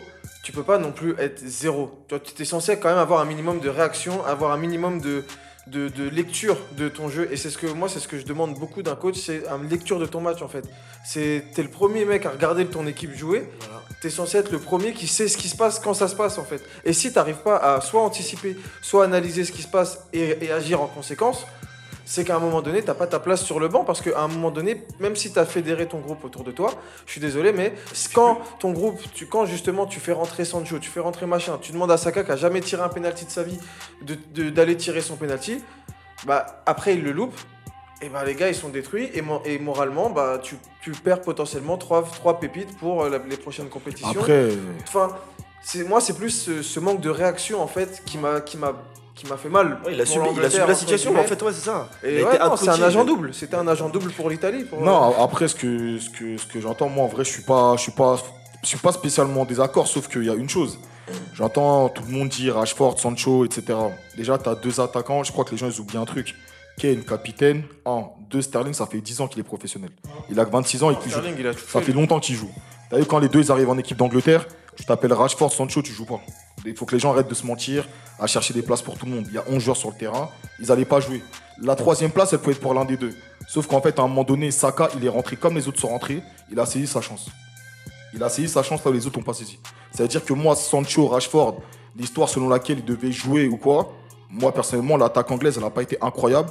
[0.48, 1.92] tu peux pas non plus être zéro.
[2.08, 5.26] Tu es censé quand même avoir un minimum de réaction, avoir un minimum de,
[5.68, 8.26] de, de lecture de ton jeu, et c'est ce que moi, c'est ce que je
[8.26, 10.64] demande beaucoup d'un coach, c'est une lecture de ton match, en fait.
[11.06, 13.50] C'est t'es le premier mec à regarder ton équipe jouer.
[14.02, 16.38] T'es censé être le premier qui sait ce qui se passe quand ça se passe
[16.38, 16.62] en fait.
[16.86, 20.52] Et si t'arrives pas à soit anticiper, soit analyser ce qui se passe et, et
[20.54, 21.46] agir en conséquence,
[22.10, 24.30] c'est qu'à un moment donné, t'as pas ta place sur le banc parce qu'à un
[24.30, 26.72] moment donné, même si t'as fédéré ton groupe autour de toi,
[27.06, 27.74] je suis désolé, mais
[28.13, 31.74] quand ton groupe, tu, quand justement tu fais rentrer Sancho, tu fais rentrer machin, tu
[31.74, 33.60] demandes à Saka qui a jamais tiré un penalty de sa vie
[34.04, 35.62] de- de- d'aller tirer son penalty,
[36.26, 37.36] bah après il le loupe.
[38.02, 41.22] Et bah les gars ils sont détruits et, mo- et moralement bah tu, tu perds
[41.22, 44.12] potentiellement trois, trois pépites pour euh, la- les prochaines compétitions.
[44.12, 44.50] Après,
[44.88, 45.15] Enfin,
[45.63, 48.74] c'est moi, c'est plus ce, ce manque de réaction en fait qui m'a qui m'a
[49.17, 49.80] qui m'a fait mal.
[49.86, 51.51] Ouais, il a pour subi, il a l'Angleterre, subi la situation, mais en fait, ouais,
[51.51, 51.89] c'est ça.
[52.03, 52.23] Ouais,
[52.58, 53.34] c'est un agent double.
[53.34, 54.63] C'était un agent double pour l'Italie.
[54.63, 57.41] pour- non, après, ce que, ce que, ce que j'entends, moi, en vrai, je suis
[57.43, 58.17] pas, je suis pas,
[58.62, 60.80] je suis pas spécialement en désaccord, sauf qu'il y a une chose.
[61.34, 63.77] J'entends tout le monde dire Rashford, Sancho, etc.
[64.15, 66.36] Déjà, tu as deux attaquants, je crois que les gens, ils oublient un truc.
[66.77, 67.63] Kane, capitaine.
[67.86, 69.89] Un, deux, Sterling, ça fait 10 ans qu'il est professionnel.
[70.30, 71.19] Il a que 26 ans et qu'il joue.
[71.19, 71.91] Sterling, il a Ça fait.
[71.93, 72.51] longtemps qu'il joue.
[72.91, 74.45] T'as vu, quand les deux ils arrivent en équipe d'Angleterre,
[74.78, 76.22] tu t'appelles Rashford, Sancho, tu joues pas.
[76.66, 77.88] Il faut que les gens arrêtent de se mentir,
[78.20, 79.26] à chercher des places pour tout le monde.
[79.28, 81.22] Il y a 11 joueurs sur le terrain, ils n'allaient pas jouer.
[81.62, 83.16] La troisième place, elle pouvait être pour l'un des deux.
[83.48, 85.88] Sauf qu'en fait, à un moment donné, Saka, il est rentré comme les autres sont
[85.88, 87.28] rentrés, il a saisi sa chance.
[88.13, 89.60] Il a saisi sa chance là où les autres n'ont pas saisi.
[89.92, 91.58] Ça veut dire que moi, Sancho, Rashford,
[91.96, 93.94] l'histoire selon laquelle il devait jouer ou quoi,
[94.30, 96.50] moi personnellement, l'attaque anglaise, elle n'a pas été incroyable.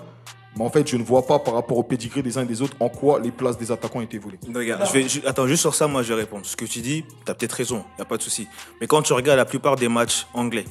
[0.56, 2.62] Mais en fait, je ne vois pas par rapport au pédigré des uns et des
[2.62, 4.38] autres en quoi les places des attaquants volées.
[4.54, 6.46] Regarde, je vais, ju- attends, juste sur ça, moi je vais répondre.
[6.46, 8.48] Ce que tu dis, tu as peut-être raison, il a pas de souci.
[8.80, 10.64] Mais quand tu regardes la plupart des matchs anglais,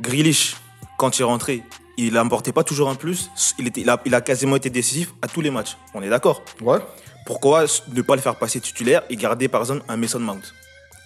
[0.00, 0.56] Grealish,
[0.98, 1.62] quand il est rentré,
[1.96, 3.30] il n'emportait pas toujours un plus.
[3.58, 5.76] Il, était, il, a, il a quasiment été décisif à tous les matchs.
[5.94, 6.78] On est d'accord Ouais.
[7.26, 10.42] Pourquoi ne pas le faire passer titulaire et garder par exemple un Mason Mount?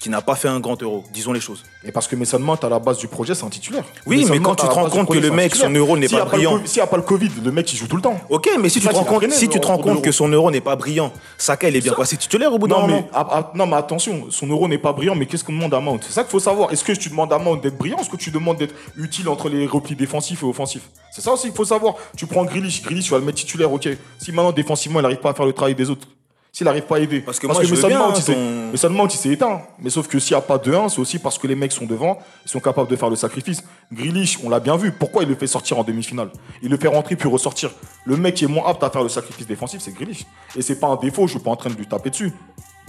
[0.00, 1.64] Qui n'a pas fait un grand euro, disons les choses.
[1.84, 3.84] Et parce que Mason Mount, à la base du projet, c'est un titulaire.
[4.06, 6.08] Oui, Mason mais quand Mount, tu te rends compte que le mec, son euro n'est
[6.08, 6.60] pas brillant.
[6.64, 8.16] S'il n'y a pas le Covid, le mec, il joue tout le temps.
[8.30, 9.92] Ok, mais si tu te rends compte, traîné si tu te dans- rends dans compte
[9.94, 10.02] l'Euro.
[10.02, 12.78] que son euro n'est pas brillant, Saka il est bien passé titulaire au bout d'un
[12.80, 13.08] moment.
[13.54, 16.12] non, mais attention, son euro n'est pas brillant, mais qu'est-ce qu'on demande à Mount C'est
[16.12, 16.72] ça qu'il faut savoir.
[16.72, 19.28] Est-ce que tu demandes à Mount d'être brillant ou est-ce que tu demandes d'être utile
[19.28, 20.88] entre les replis défensifs et offensifs?
[21.10, 21.94] C'est ça aussi qu'il faut savoir.
[22.16, 23.88] Tu prends Grealish, Grealish, tu vas le mettre titulaire, ok.
[24.22, 26.06] Si maintenant, défensivement, il n'arrive pas à faire le travail des autres,
[26.52, 27.20] s'il n'arrive pas à aider.
[27.20, 29.16] Parce que moi, je veux Mason bien, Mount, hein, il s'est- ton- Mason Mount, il
[29.18, 29.60] s'est éteint.
[29.78, 31.72] Mais sauf que s'il n'y a pas de 1, c'est aussi parce que les mecs
[31.72, 33.62] sont devant, ils sont capables de faire le sacrifice.
[33.92, 34.92] Grealish, on l'a bien vu.
[34.92, 36.30] Pourquoi il le fait sortir en demi-finale?
[36.62, 37.70] Il le fait rentrer puis ressortir.
[38.04, 40.24] Le mec qui est moins apte à faire le sacrifice défensif, c'est Grealish.
[40.56, 42.32] Et c'est pas un défaut, je suis pas en train de lui taper dessus.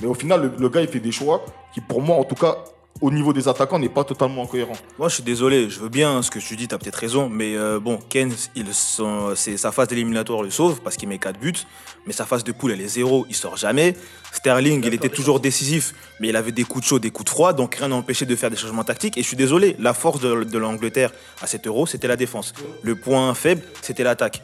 [0.02, 1.44] Mais au final, le, le gars, il fait des choix
[1.74, 2.56] qui, pour moi, en tout cas,
[3.02, 4.74] au niveau des attaquants n'est pas totalement cohérent.
[4.98, 7.30] Moi, je suis désolé, je veux bien ce que tu dis, tu as peut-être raison,
[7.30, 11.18] mais euh, bon, Ken, il, son- c'est sa phase d'éliminatoire le sauve parce qu'il met
[11.18, 11.54] 4 buts,
[12.06, 13.96] mais sa phase de poule, elle est zéro, il sort jamais.
[14.34, 17.30] Sterling, il était toujours décisif, mais il avait des coups de chaud, des coups de
[17.30, 19.18] froid, donc rien n'empêchait de faire des changements tactiques.
[19.18, 22.54] Et je suis désolé, la force de, de l'Angleterre à cet euro, c'était la défense.
[22.84, 24.42] Le point faible, c'était l'attaque.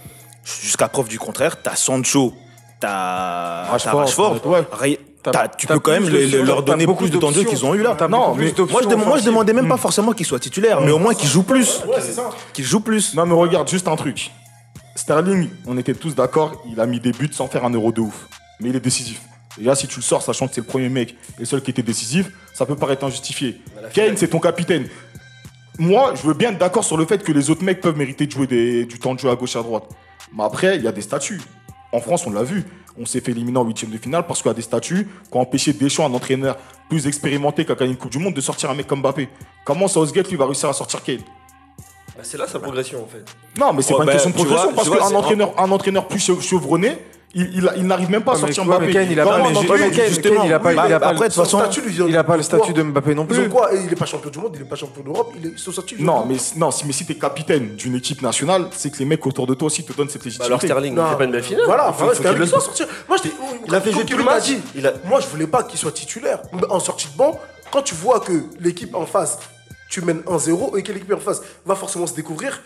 [0.61, 2.33] Jusqu'à preuve du contraire, t'as Sancho,
[2.79, 4.99] t'as Rashford, Rashford, ouais.
[5.31, 7.43] T'as- tu peux quand même le- le- leur donner beaucoup plus de temps de jeu
[7.43, 7.95] qu'ils ont eu là.
[8.09, 9.25] Non, mais moi je, demande- moi je offensives.
[9.25, 11.81] demandais même pas forcément qu'il soit titulaire, mais au moins qu'il joue plus.
[11.87, 12.29] Ouais, c'est ça.
[12.53, 13.13] Qu'il joue plus.
[13.15, 14.31] Non mais regarde juste un truc.
[14.95, 18.01] Sterling, on était tous d'accord, il a mis des buts sans faire un euro de
[18.01, 18.27] ouf.
[18.59, 19.21] Mais il est décisif.
[19.57, 21.71] Déjà si tu le sors sachant que c'est le premier mec et le seul qui
[21.71, 23.61] était décisif, ça peut paraître injustifié.
[23.93, 24.87] Kane c'est ton capitaine.
[25.77, 28.25] Moi, je veux bien être d'accord sur le fait que les autres mecs peuvent mériter
[28.25, 29.83] de jouer des- du temps de jeu à gauche et à droite.
[30.33, 31.41] Mais après, il y a des statuts.
[31.95, 32.65] En France, on l'a vu.
[32.99, 35.37] On s'est fait éliminer en huitième de finale parce qu'il y a des statuts qui
[35.37, 36.57] ont empêché Deschamps, un entraîneur
[36.89, 39.29] plus expérimenté qui a gagné une Coupe du Monde, de sortir un mec comme Mbappé.
[39.65, 41.19] Comment Southgate, lui, va réussir à sortir Kane?
[42.15, 43.23] Bah, c'est là sa progression en fait.
[43.59, 45.71] non, mais c'est Oh, pas une bah, question de progression vois, parce qu'un entraîneur, un
[45.71, 46.97] entraîneur plus chevronné,
[47.35, 48.91] il, il, a- il n'arrive même pas à sortir Mbappé.
[49.11, 50.99] il a pas- un mais entraîneur- Kane, Kane, justement, il a pas- oui, il a
[50.99, 53.13] pas après, le- de toute façon, statut, lui, Il a pas le statut de Mbappé
[53.13, 53.49] non Ils ont plus.
[53.49, 55.71] quoi Il est pas champion du monde, il est pas champion d'Europe, il est son
[55.71, 55.95] statut.
[56.01, 59.25] Non, mais, non, si, mais si t'es capitaine d'une équipe nationale, c'est que les mecs
[59.27, 60.45] autour de toi aussi te donnent cette Bah légitimité.
[60.47, 61.65] alors Sterling, il fait pas une belle finale.
[61.65, 62.87] Voilà, il enfin, faut, ouais, faut c'était qu'il un le sortir.
[63.09, 63.17] Moi,
[63.67, 64.49] Il a fait tout le match.
[65.05, 66.39] Moi, je voulais pas qu'il soit titulaire.
[66.69, 67.39] En sortie de banc,
[67.71, 69.37] quand tu vois que l'équipe en face,
[69.89, 72.61] tu mènes 1-0 et que l'équipe en face va forcément se découvrir.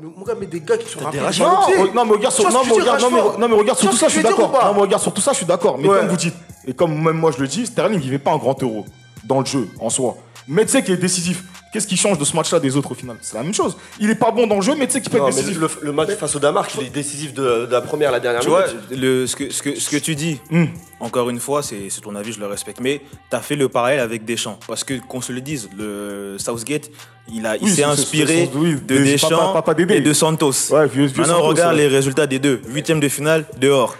[0.00, 2.50] Mais mon gars, mais des gars qui sont des rapides Non, non, mais regarde sur,
[2.50, 4.22] non, mais regarde, dire, non, mais, Rashford non, mais regarde sur tout ça, je suis
[4.22, 4.50] d'accord.
[4.52, 5.78] Non, mais regarde sur tout ça, je suis d'accord.
[5.78, 5.98] Mais Ouais.
[6.00, 6.34] comme vous dites,
[6.66, 8.84] et comme même moi je le dis, Sterling, il fait pas un grand euro
[9.24, 10.16] dans le jeu en soi.
[10.48, 11.44] Mais tu sais qu'il est décisif.
[11.74, 13.16] Qu'est-ce qui change de ce match-là des autres au final?
[13.20, 13.76] C'est la même chose.
[13.98, 15.58] Il est pas bon dans le jeu, mais tu sais qu'il peut Non, être décisif.
[15.58, 18.20] le, le match face au Danemark, il est décisif de, de la première à la
[18.20, 20.66] dernière Tu vois, le, ce, que, ce, que, ce que tu dis, Hmm.
[21.00, 22.78] encore une fois, c'est c'est ton avis, je le respecte.
[22.80, 24.56] Mais tu as fait le parallèle avec Deschamps.
[24.68, 26.90] Parce que, qu'on se le dise, le Southgate,
[27.32, 29.96] il, a- il Oui, s'est inspiré oui, de des- Deschamps papa- papa Dédé.
[29.96, 30.52] et de Santos.
[30.70, 31.82] Ouais, vieux- vieux Maintenant, Santos, regarde ouais.
[31.82, 32.62] les résultats des deux.
[32.68, 33.96] Huitième de finale, dehors.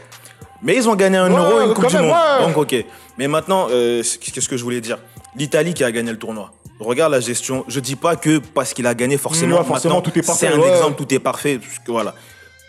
[0.63, 2.15] Mais ils ont gagné un Ouais, euro et une Coupe du même, Monde.
[2.41, 2.47] ouais.
[2.47, 2.85] Donc, ok.
[3.19, 4.99] Mais maintenant, euh, qu'est-ce que je voulais dire?
[5.37, 6.53] L'Italie qui a gagné le tournoi.
[6.81, 7.65] Regarde la gestion.
[7.69, 10.53] Je dis pas que parce qu'il a gagné, forcément, Ouais, forcément, tout est parfait, C'est
[10.53, 10.71] un ouais.
[10.71, 11.61] exemple, tout est parfait.
[11.87, 12.15] voilà.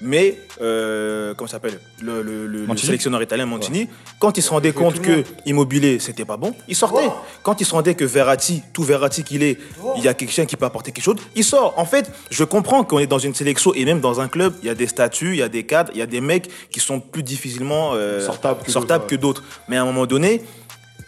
[0.02, 1.80] Mais, euh, comment ça s'appelle?
[2.02, 2.86] Le, le- le- le Mancini?
[2.88, 3.88] sélectionneur italien Mancini,
[4.20, 5.24] quand il se rendait compte que.
[5.46, 7.10] Immobilier, c'était pas bon, il sortait.
[7.44, 9.58] Quand il se rendait que Verratti, tout Verratti qu'il est,
[9.96, 11.74] il y a quelqu'un qui peut apporter quelque chose, il sort.
[11.78, 14.68] En fait, je comprends qu'on est dans une sélection et même dans un club, il
[14.68, 16.82] y a des statuts, il y a des cadres, il y a des mecs qui
[16.82, 19.44] sont plus difficilement euh, Sortables que sortables d'autres, que d'autres.
[19.70, 20.42] Mais à un moment donné,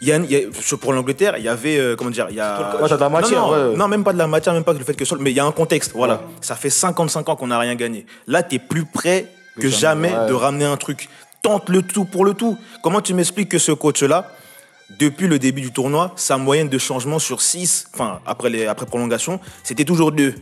[0.06, 2.40] y a, il y a- pour l'Angleterre, il y avait, euh, comment dire, il y
[2.40, 2.76] a...
[2.80, 3.76] Ouais, de la matière, non, non, ouais.
[3.76, 5.40] non, même pas de la matière, même pas que le fait que mais il y
[5.40, 6.22] a un contexte, voilà.
[6.40, 8.06] Ça fait 55 ans qu'on n'a rien gagné.
[8.26, 9.26] Là, tu es plus près
[9.60, 11.08] que jamais, de ramener un truc.
[11.42, 12.56] Tente le tout pour le tout.
[12.82, 14.30] Comment tu m'expliques que ce coach-là,
[14.98, 18.86] depuis le début du tournoi, sa moyenne de changement sur 6, enfin, après, les, après
[18.86, 20.34] prolongation, c'était toujours 2.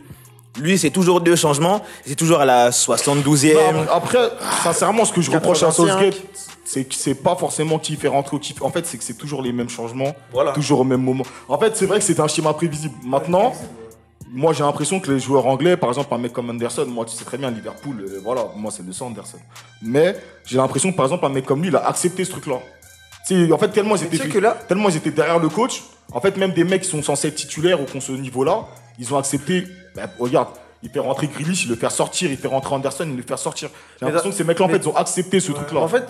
[0.59, 1.83] Lui, c'est toujours deux changements.
[2.05, 3.53] C'est toujours à la 72e.
[3.53, 4.31] Non, mais après,
[4.63, 5.91] sincèrement, ce que je reproche à 85.
[5.91, 6.21] Southgate,
[6.69, 8.61] c'est que c'est pas forcément qui fait rentrer ou qui fait.
[8.63, 10.51] En fait, c'est que c'est toujours les mêmes changements, Voilà.
[10.51, 11.23] toujours au même moment.
[11.47, 12.93] En fait, c'est vrai que c'est un schéma prévisible.
[13.05, 13.53] Maintenant,
[14.29, 17.15] moi j'ai l'impression que les joueurs anglais, par exemple un mec comme Anderson, moi tu
[17.15, 19.37] sais très bien Liverpool, euh, voilà, moi c'est le sang Anderson.
[19.81, 22.59] Mais j'ai l'impression que par exemple un mec comme lui, il a accepté ce truc-là.
[23.23, 25.83] C'est en fait tellement ils étaient que là- tellement ils étaient derrière le coach.
[26.11, 28.65] En fait, même des mecs qui sont censés être titulaires ou qu'on ce niveau-là,
[28.99, 29.65] ils ont accepté.
[29.95, 30.49] bah, regarde,
[30.87, 33.35] il fait rentrer Grealish, il le fait sortir, il fait rentrer Anderson, il le fait
[33.37, 33.69] sortir.
[33.99, 35.81] J'ai l'impression que ces mecs-là, en fait, ils ont accepté ce truc-là.
[35.81, 36.05] En fait,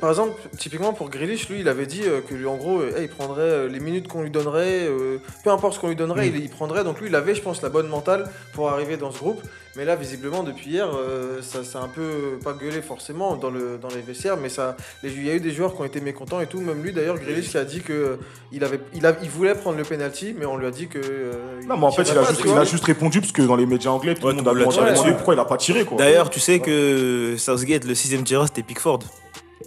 [0.00, 2.96] par exemple, typiquement pour Grealish, lui, il avait dit euh, que lui, en gros, euh,
[2.96, 5.96] hey, il prendrait euh, les minutes qu'on lui donnerait, euh, peu importe ce qu'on lui
[5.96, 6.34] donnerait, Mm.
[6.36, 6.84] il, il prendrait.
[6.84, 9.42] Donc lui, il avait, je pense, la bonne mentale pour arriver dans ce groupe.
[9.74, 13.78] Mais là, visiblement, depuis hier, euh, ça s'est un peu pas gueulé forcément dans, le,
[13.80, 16.40] dans les vestiaires, mais ça, il y a eu des joueurs qui ont été mécontents
[16.42, 16.60] et tout.
[16.60, 18.16] Même lui, d'ailleurs, Grealish, qui a dit que euh,
[18.52, 20.98] il avait, il, a- il voulait prendre le penalty, mais on lui a dit que.
[21.02, 21.32] euh,
[21.66, 23.56] Non, mais en fait, il a, pas, juste, il a juste répondu parce que dans
[23.56, 24.52] les médias anglais, tout Ouais, le monde a
[24.92, 25.84] demandé pourquoi il a pas tiré.
[25.86, 25.96] Quoi.
[25.96, 29.00] D'ailleurs, tu sais que Southgate, le sixième tireur, c'était Pickford.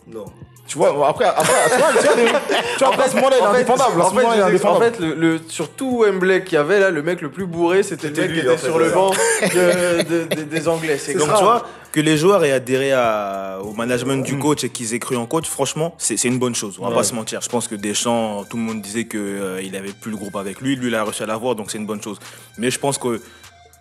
[0.08, 0.26] Non.
[0.68, 3.44] Tu vois, après, après, tu vois, tu vois, les- tu vois, après, ce moment-là, il
[3.44, 4.02] est En fait, indéfendable.
[4.02, 6.80] En ce moment-là, il est fait, en le, le- sur tout Wembley qu'il y avait
[6.80, 8.68] là, le mec le plus bourré, c'était le C'était mec lui, qui en était fait,
[8.68, 9.12] sur le banc
[9.44, 10.98] de- de- de- des Anglais.
[10.98, 11.38] C'est Donc grave.
[11.38, 15.00] tu vois, que les joueurs aient adhéré à- au management du coach et qu'ils aient
[15.00, 16.78] cru en coach, franchement, c'est c'est une bonne chose.
[16.82, 17.42] On va pas se mentir.
[17.42, 20.76] Je pense que Deschamps, tout le monde disait qu'il avait plus le groupe avec lui.
[20.76, 22.18] Lui, il a réussi à l'avoir, donc c'est une bonne chose.
[22.58, 23.22] Mais je pense que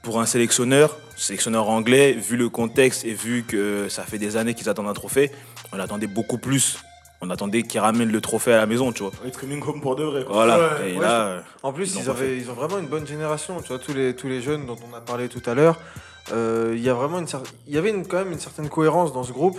[0.02, 4.52] pour un sélectionneur, sélectionneur anglais, vu le contexte et vu que ça fait des années
[4.52, 5.32] qu'ils attendent un trophée,
[5.74, 6.78] on attendait beaucoup plus.
[7.20, 9.12] On attendait qu'ils ramènent le trophée à la maison, tu vois.
[9.26, 10.24] Est coming home pour de vrai.
[10.24, 10.34] quoi.
[10.34, 10.58] Voilà.
[10.58, 13.60] Ouais, et ouais, là, En plus, Ils avaient, ils ont vraiment une bonne génération.
[13.62, 15.80] Tu vois, tous les, tous les jeunes dont on a parlé tout à l'heure,
[16.32, 19.12] euh, il y a vraiment une cer- y avait une- quand même une certaine cohérence
[19.14, 19.58] dans ce groupe.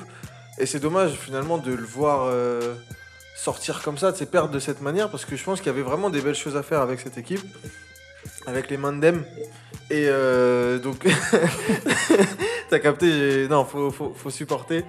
[0.60, 2.75] Et c'est dommage finalement de le voir, euh,
[3.36, 5.75] sortir comme ça, de ces perdre de cette manière, parce que je pense qu'il y
[5.75, 7.41] avait vraiment des belles choses à faire avec cette équipe,
[8.45, 9.25] avec les Mandem.
[9.89, 11.06] Et euh, donc,
[12.69, 14.86] t'as capté, non, faut, faut, faut supporter.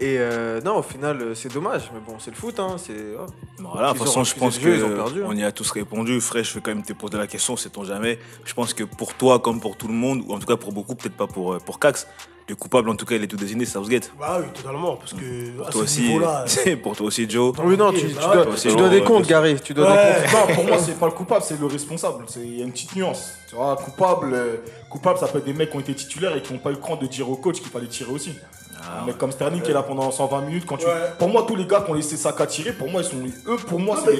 [0.00, 2.94] Et euh, non, au final, euh, c'est dommage, mais bon, c'est le foot, hein, c'est.
[3.18, 3.26] oh.
[3.58, 4.84] Voilà, de toute façon, je pense perdu,
[5.22, 5.26] hein.
[5.26, 6.20] on y a tous répondu.
[6.20, 8.18] Frère, je vais quand même te poser la question, sait-on jamais?
[8.44, 10.72] Je pense que pour toi, comme pour tout le monde, ou en tout cas pour
[10.72, 12.06] beaucoup, peut-être pas pour, euh, pour Cax,
[12.48, 14.10] le coupable, en tout cas, il est tout désigné, c'est Southgate.
[14.18, 16.44] Bah oui, totalement, parce que Pour à toi ce aussi, niveau-là.
[16.82, 17.52] pour toi aussi, Joe.
[17.64, 19.26] Oui, non, tu, bah tu ouais, dois, tu dois des comptes.
[19.26, 19.56] Gary.
[19.60, 20.48] Tu dois des comptes.
[20.48, 22.24] Non, pour moi, c'est pas le coupable, c'est le responsable.
[22.28, 23.32] C'est- Il y a une petite nuance.
[23.50, 24.56] Tu vois, coupable, euh,
[24.88, 26.74] coupable, ça peut être des mecs qui ont été titulaires et qui n'ont pas eu
[26.74, 28.30] le cran de dire au coach qu'il fallait tirer aussi.
[28.90, 30.64] Ah, un mec comme Sterling qui est là pendant 120 minutes.
[30.66, 30.86] Quand tu...
[30.86, 30.92] Ouais.
[31.18, 33.16] Pour moi, tous les gars qui ont laissé Saka tirer, pour moi, ils sont.
[33.52, 34.18] Eux, pour moi, c'est mais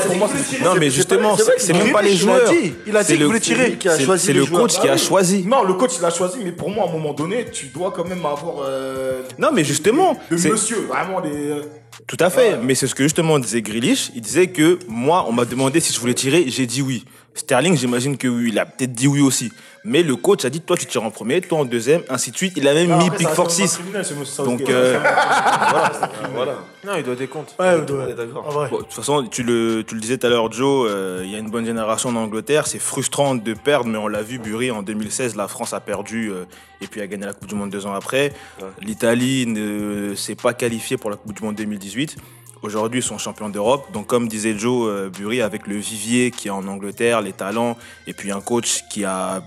[0.00, 0.28] pour moi.
[0.28, 2.52] Non, C'est- mais justement, c'est même pas les Grealish, il a joueurs.
[2.86, 3.78] Il a dit qu'il le- voulait tirer.
[4.18, 4.98] c'est- le coach qui Ah a oui.
[5.00, 5.44] choisi.
[5.46, 7.90] Non, le coach, il a choisi, mais pour moi, à un moment donné, tu dois
[7.92, 8.62] quand même avoir.
[8.64, 11.28] euh, Non, mais justement, De c'est- monsieur, vraiment des.
[11.50, 11.62] euh,
[12.06, 12.58] Tout à fait, Ouais.
[12.62, 14.10] mais c'est ce que justement disait Grealish.
[14.14, 17.04] Il disait que moi, on m'a demandé si je voulais tirer, j'ai dit oui.
[17.34, 19.50] Sterling, j'imagine que oui, il a peut-être dit oui aussi.
[19.86, 22.36] Mais le coach a dit toi tu tires en premier, toi en deuxième, ainsi de
[22.36, 22.54] suite.
[22.56, 23.74] Il a même mis Pickford reste un 6.
[23.76, 24.98] criminel, ce monsieur Donc, euh,
[26.34, 26.56] Voilà.
[26.84, 27.54] Non, il doit des comptes.
[27.58, 28.68] Ouais, On est d'accord.
[28.70, 31.30] Bon, de toute façon, tu le, tu le disais tout à l'heure, Joe, euh, il
[31.30, 32.66] y a une bonne génération en Angleterre.
[32.66, 36.30] C'est frustrant de perdre, mais on l'a vu, Bury, en 2016, la France a perdu
[36.32, 36.44] euh,
[36.80, 38.32] et puis a gagné la Coupe du Monde deux ans après.
[38.60, 38.68] Ouais.
[38.82, 42.16] L'Italie ne s'est pas qualifiée pour la Coupe du Monde 2018.
[42.62, 43.92] Aujourd'hui, sont champions d'Europe.
[43.92, 47.76] Donc, comme disait Joe, euh, Bury, avec le vivier qui est en Angleterre, les talents,
[48.06, 49.42] et puis un coach qui a.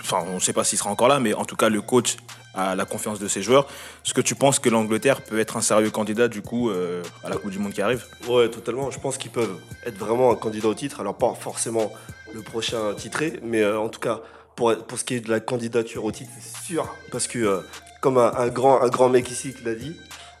[0.00, 2.16] Enfin, on ne sait pas s'il sera encore là, mais en tout cas, le coach
[2.54, 3.66] a la confiance de ses joueurs.
[4.04, 7.28] Est-ce que tu penses que l'Angleterre peut être un sérieux candidat, du coup, euh, à
[7.28, 8.04] la Coupe du Monde qui arrive?
[8.26, 8.90] Ouais, totalement.
[8.90, 11.00] Je pense qu'ils peuvent être vraiment un candidat au titre.
[11.00, 11.92] Alors, pas forcément
[12.34, 14.20] le prochain titré, mais euh, en tout cas,
[14.56, 16.92] pour, pour ce qui est de la candidature au titre, c'est sûr.
[17.12, 17.62] Parce que,
[18.00, 19.96] comme un, un grand, un grand mec ici qui l'a dit,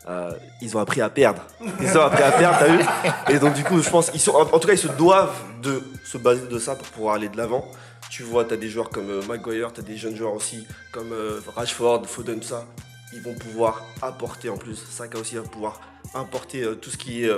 [0.08, 1.42] euh, ils ont appris à perdre.
[1.80, 4.32] Ils ont appris à perdre, t'as vu Et donc, du coup, je pense qu'ils sont.
[4.32, 7.28] En, en tout cas, ils se doivent de se baser de ça pour pouvoir aller
[7.28, 7.70] de l'avant.
[8.10, 11.40] Tu vois, t'as des joueurs comme euh, Maguire, t'as des jeunes joueurs aussi, comme euh,
[11.54, 12.64] Rashford, Foden, tout ça.
[13.12, 14.76] Ils vont pouvoir apporter en plus.
[14.76, 15.80] Saka aussi va pouvoir
[16.14, 17.30] importer euh, tout ce qui est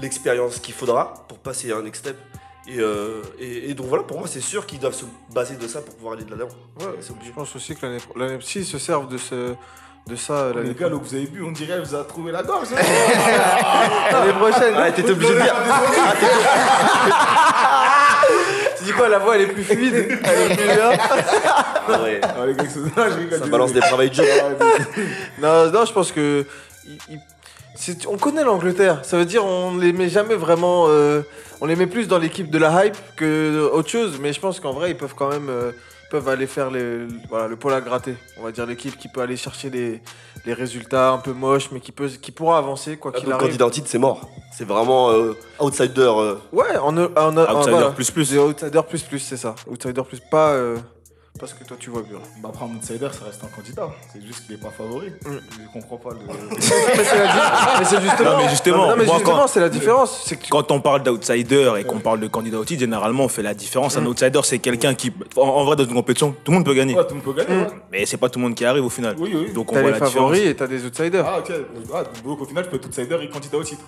[0.00, 2.16] l'expérience qu'il faudra pour passer à un next step.
[2.68, 5.66] Et, euh, et, et donc voilà, pour moi, c'est sûr qu'ils doivent se baser de
[5.66, 6.54] ça pour pouvoir aller de l'avant.
[6.78, 9.54] Ouais, je pense aussi que l'année l'année s'ils se servent de, ce,
[10.08, 12.42] de ça Les l'année gars, là, vous avez vu, on dirait, vous avez trouvé la
[12.42, 12.68] gorge.
[12.76, 12.82] hein.
[14.12, 14.74] l'année prochaine.
[14.76, 15.54] Ah, t'étais obligé de dire.
[18.78, 20.90] Tu dis quoi, la voix elle est plus fluide Elle est plus bien
[21.88, 22.64] Ah ouais, Ah, les gars,
[23.38, 24.24] ça balance des travails jeu.
[25.40, 26.44] Non, non, je pense que.
[26.86, 27.20] il- il-
[27.76, 29.00] c'est- on connaît l'Angleterre.
[29.04, 30.86] Ça veut dire on les met jamais vraiment.
[30.88, 31.22] euh,
[31.60, 34.18] on les met plus dans l'équipe de la hype que autre chose.
[34.20, 35.48] Mais je pense qu'en vrai, ils peuvent quand même.
[35.48, 35.70] euh,
[36.12, 38.14] peuvent aller faire les, voilà, le pôle à gratter.
[38.38, 40.02] On va dire l'équipe qui peut aller chercher les,
[40.44, 43.46] les résultats un peu moches, mais qui, peut, qui pourra avancer quoi qu'il Donc, arrive.
[43.46, 44.28] candidat titre, c'est mort.
[44.56, 46.00] C'est vraiment euh, outsider.
[46.14, 47.90] euh, Ouais, en, en, en- Outsider voilà.
[47.92, 48.30] plus plus.
[48.30, 49.54] Des outsider plus plus, c'est ça.
[49.66, 50.76] Outsider plus, pas euh,
[51.38, 52.18] parce que toi tu vois bien.
[52.40, 53.88] Bah, après, un outsider, ça reste un candidat.
[54.12, 55.08] C'est juste qu'il est pas favori.
[55.08, 55.30] Mm.
[55.64, 56.20] Je comprends pas le.
[56.58, 58.30] mais c'est justement.
[58.30, 60.22] Non, mais justement, non, mais justement, c'est la différence.
[60.26, 63.24] C'est que tu- Quand on parle d'outsider et qu'on parle de candidat au titre, généralement
[63.24, 63.96] on fait la différence.
[63.96, 66.74] Un outsider, c'est quelqu'un qui, en, en vrai, dans une compétition, tout le monde peut
[66.74, 66.94] gagner.
[66.94, 67.62] Ouais, tout le monde peut gagner.
[67.64, 67.68] Mm.
[67.90, 69.16] Mais c'est pas tout le monde qui arrive au final.
[69.18, 69.52] Oui, oui.
[69.52, 70.14] Donc on voit les la différence.
[70.14, 71.24] favoris et t'as des outsiders.
[71.26, 71.52] Ah, ok.
[71.94, 73.82] Ah, donc au final, je peux être outsider et candidat au titre.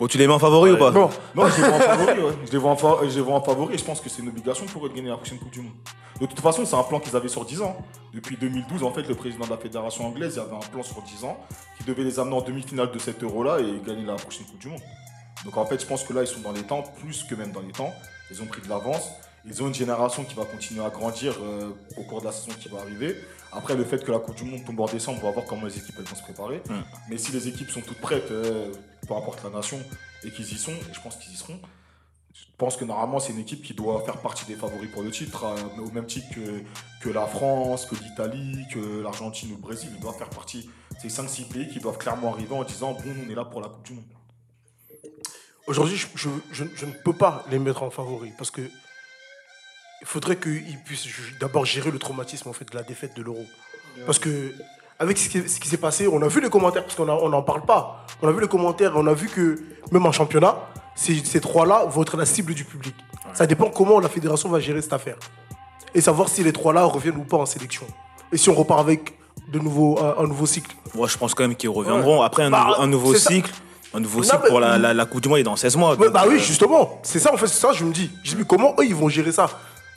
[0.00, 0.90] Bon, tu les mets en favori ou pas?
[0.90, 2.32] Bon, Non, je les vois en favori, ouais.
[2.46, 4.20] Je les vois en, fa- je les vois en favori et je pense que c'est
[4.20, 5.70] une obligation pour eux de gagner la prochaine Coupe du Monde.
[6.20, 7.76] De toute façon, c'est un plan qu'ils avaient sur 10 ans.
[8.12, 11.02] Depuis 2012, en fait, le président de la fédération anglaise, il avait un plan sur
[11.02, 11.38] 10 ans
[11.78, 14.68] qui devait les amener en demi-finale de cet euro-là et gagner la prochaine Coupe du
[14.68, 14.82] Monde.
[15.44, 17.52] Donc en fait, je pense que là, ils sont dans les temps, plus que même
[17.52, 17.92] dans les temps.
[18.30, 19.10] Ils ont pris de l'avance.
[19.44, 22.56] Ils ont une génération qui va continuer à grandir euh, au cours de la saison
[22.60, 23.16] qui va arriver.
[23.50, 25.66] Après, le fait que la Coupe du Monde tombe en décembre, on va voir comment
[25.66, 26.62] les équipes elles vont se préparer.
[27.10, 28.72] Mais si les équipes sont toutes prêtes, euh,
[29.08, 29.78] peu importe la nation,
[30.24, 31.58] et qu'ils y sont, et je pense qu'ils y seront,
[32.34, 35.10] je pense que normalement c'est une équipe qui doit faire partie des favoris pour le
[35.10, 36.62] titre, euh, au même titre que,
[37.02, 39.90] que la France, que l'Italie, que l'Argentine ou le Brésil.
[39.94, 40.62] Ils doivent faire partie
[40.94, 43.60] de ces 5-6 pays qui doivent clairement arriver en disant bon, on est là pour
[43.60, 44.04] la Coupe du Monde.
[45.66, 48.62] Aujourd'hui, je, je- je- je ne peux pas les mettre en favori parce que
[50.00, 51.06] il faudrait qu'ils puissent
[51.40, 53.44] d'abord gérer le traumatisme en fait de la défaite de l'euro.
[54.06, 54.52] Parce que
[54.98, 57.12] avec ce qui, ce qui s'est passé, on a vu les commentaires parce qu'on a-
[57.14, 58.04] on n'en parle pas.
[58.20, 60.56] On a vu les commentaires, on a vu que même en championnat,
[60.94, 62.94] ces, ces trois-là vont être la cible du public.
[63.34, 65.16] Ça dépend comment la fédération va gérer cette affaire
[65.94, 67.86] et savoir si les trois-là reviennent ou pas en sélection.
[68.32, 69.14] Et si on repart avec
[69.48, 70.74] de nouveau un, un nouveau cycle.
[70.94, 72.22] Moi, je pense quand même qu'ils reviendront.
[72.22, 73.30] Après, un, Bah, nouveau, un nouveau c'est ça.
[73.30, 73.50] cycle.
[73.94, 75.76] Un nouveau Non, cycle mais- pour la, la, la Coupe du Monde est dans 16
[75.76, 75.96] mois.
[75.96, 76.98] Donc, bah oui, euh, justement.
[77.02, 78.10] C'est ça, en fait, c'est ça, je me dis.
[78.24, 79.50] Je me dis, comment eux, ils vont gérer ça?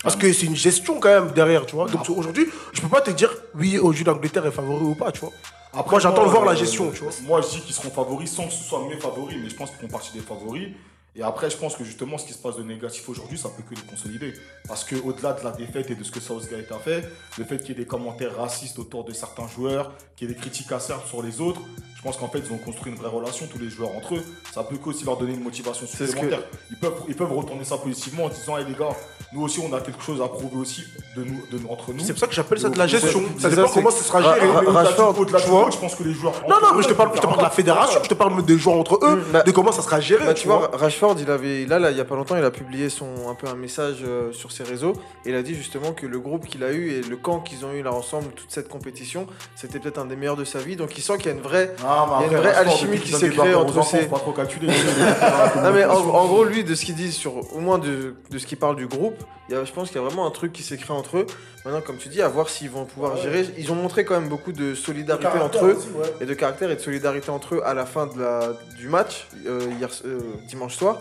[0.04, 1.88] Parce que c'est une gestion quand même derrière, tu vois.
[1.88, 5.12] Donc aujourd'hui, je peux pas te dire, oui, au jeu d'Angleterre est favori ou pas,
[5.12, 5.32] tu vois.
[5.78, 7.12] Après, Moi, j'attends de voir la euh, gestion, tu vois.
[7.24, 9.72] Moi, je dis qu'ils seront favoris sans que ce soit mes favoris, mais je pense
[9.72, 10.70] qu'ils font partie des favoris.
[11.18, 13.64] Et après, je pense que justement, ce qui se passe de négatif aujourd'hui, ça peut
[13.64, 14.34] que les consolider.
[14.68, 17.70] Parce qu'au-delà de la défaite et de ce que Southgate a fait, le fait qu'il
[17.70, 21.06] y ait des commentaires racistes autour de certains joueurs, qu'il y ait des critiques acerbes
[21.08, 21.62] sur les autres,
[21.96, 24.24] je pense qu'en fait, ils ont construit une vraie relation, tous les joueurs entre eux.
[24.54, 26.42] Ça peut que aussi leur donner une motivation que- supplémentaire.
[26.70, 28.90] Ils, peuvent, ils peuvent retourner ça positivement en disant, hey, les gars,
[29.34, 30.84] nous aussi, on a quelque chose à prouver aussi
[31.16, 32.02] de nous, de, entre nous.
[32.04, 33.24] C'est pour ça que j'appelle ça de la gestion.
[33.40, 34.48] Ça dépend comment ce sera Ra- géré.
[34.50, 36.34] Au-delà du- au-delà foot, je pense que les joueurs.
[36.48, 38.46] Non, non, mais je te parle, je te parle de la fédération, je te parle
[38.46, 40.32] des joueurs entre eux, de comment ça sera géré.
[40.36, 40.70] Tu tu vois,
[41.14, 43.48] il avait là, là, il y a pas longtemps, il a publié son un peu
[43.48, 44.94] un message euh, sur ses réseaux
[45.26, 47.66] et il a dit justement que le groupe qu'il a eu et le camp qu'ils
[47.66, 50.76] ont eu là ensemble, toute cette compétition, c'était peut-être un des meilleurs de sa vie.
[50.76, 51.76] Donc il sent qu'il y a une vraie.
[51.86, 54.16] Ah, mais Il y a une vraie alchimie qui s'est créée entre enfants, ces- faut
[54.16, 54.68] pas trop calculer.
[55.64, 58.38] Non mais en, en gros, lui, de ce qu'il dit sur au moins de, de
[58.38, 59.16] ce qu'il parle du groupe,
[59.50, 61.18] il y a, je pense qu'il y a vraiment un truc qui s'est créé entre
[61.18, 61.26] eux.
[61.64, 63.46] Maintenant, comme tu dis, à voir s'ils vont pouvoir gérer.
[63.58, 65.78] Ils ont montré quand même beaucoup de solidarité entre eux
[66.22, 69.28] et de caractère et de solidarité entre eux à la fin de la, du match
[69.48, 70.95] euh, hier, euh, dimanche soir.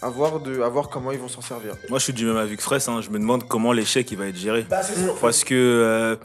[0.00, 1.74] À voir, de, à voir comment ils vont s'en servir.
[1.88, 2.88] Moi, je suis du même avec Fraisse.
[2.88, 3.00] hein.
[3.02, 4.62] Je me demande comment l'échec il va être géré.
[4.68, 4.80] Bah.
[5.20, 6.16] Parce que euh,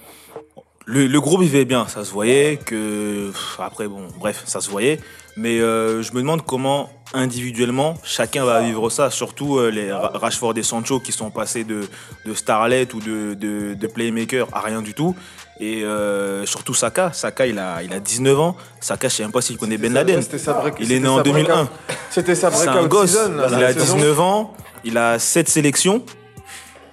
[0.89, 2.58] le, le groupe vivait bien, ça se voyait.
[2.65, 5.00] Que après, bon, bref, ça se voyait.
[5.36, 9.12] Mais euh, je me demande comment individuellement chacun va vivre ça.
[9.12, 11.82] Surtout euh, les Ra- Rashford et Sancho qui sont passés de,
[12.26, 15.15] de starlet ou de, de, de playmaker à rien du tout.
[15.60, 17.12] Et euh, surtout Saka.
[17.13, 18.56] Saka, il a, il a 19 ans.
[18.80, 20.21] Saka, je sais même pas s'il connaît Ben Laden.
[20.21, 21.43] C'était sa break- Il est né en sa 2001.
[21.43, 21.69] breakout-
[22.10, 23.12] C'était sa C'est breakout un gosse.
[23.12, 23.95] season, là, il a cette saison.
[23.97, 24.54] 19 ans.
[24.84, 26.04] Il a 7 sélections.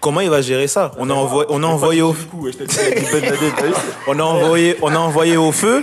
[0.04, 2.14] Comment il va gérer ça On a envoyé, on a envoyé au,
[4.06, 5.82] on a envoyé, on a envoyé feu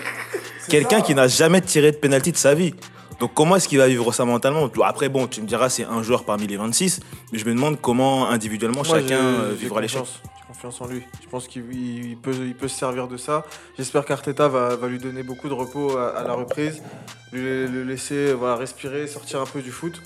[0.69, 2.75] quelqu'un qui n'a jamais tiré de penalty de sa vie.
[3.19, 6.03] Donc comment est-ce qu'il va vivre ça mentalement Après bon, tu me diras c'est un
[6.03, 6.99] joueur parmi les 26,
[7.31, 10.21] mais je me demande comment individuellement Moi, chacun euh, vivra confiance.
[10.23, 11.01] J'ai confiance en lui.
[11.23, 13.43] Je pense qu'il il- il peut, il peut se servir de ça.
[13.75, 16.83] J'espère qu'Arteta va, va lui donner beaucoup de repos à, à la reprise,
[17.31, 19.99] lui le laisser voilà, respirer, sortir un peu du foot.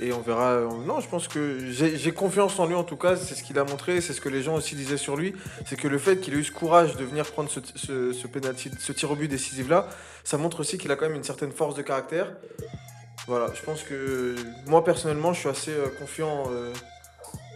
[0.00, 0.60] Et on verra.
[0.86, 3.16] Non, je pense que j'ai confiance en lui en tout cas.
[3.16, 5.34] C'est ce qu'il a montré, c'est ce que les gens aussi disaient sur lui.
[5.66, 8.26] C'est que le fait qu'il ait eu ce courage de venir prendre ce, ce, ce
[8.28, 9.88] penalty- ce tir au but décisif là,
[10.22, 12.32] ça montre aussi qu'il a quand même une certaine force de caractère.
[13.26, 16.72] Voilà, je pense que moi personnellement, je suis assez euh, confiant euh,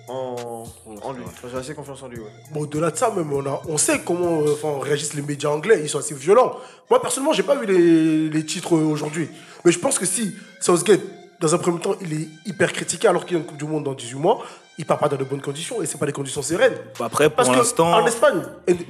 [0.08, 0.64] en,
[1.02, 1.22] en lui.
[1.24, 2.30] Enfin, J'ai assez confiance en lui, ouais.
[2.50, 5.50] Bon, au-delà de ça, même, on, a, on sait comment euh, enfin, réagissent les médias
[5.50, 5.80] anglais.
[5.82, 6.56] Ils sont assez violents.
[6.90, 9.28] Moi, personnellement, j'ai pas vu les, les titres euh, aujourd'hui.
[9.64, 11.00] Mais je pense que si Southgate,
[11.42, 13.64] dans un premier temps, il est hyper critiqué alors qu'il y a une Coupe du
[13.64, 14.44] Monde dans 18 mois,
[14.78, 16.74] il part pas dans de bonnes conditions et c'est pas des conditions sereines.
[17.00, 18.42] Après pour Parce que en Espagne,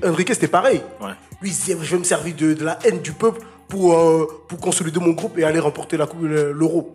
[0.04, 0.82] En- Enrique, c'était pareil.
[1.00, 1.12] Ouais.
[1.40, 4.28] Lui, il disait, je vais me servir de, de la haine du peuple pour, euh,
[4.48, 6.94] pour consolider mon groupe et aller remporter la coupe- le- l'euro.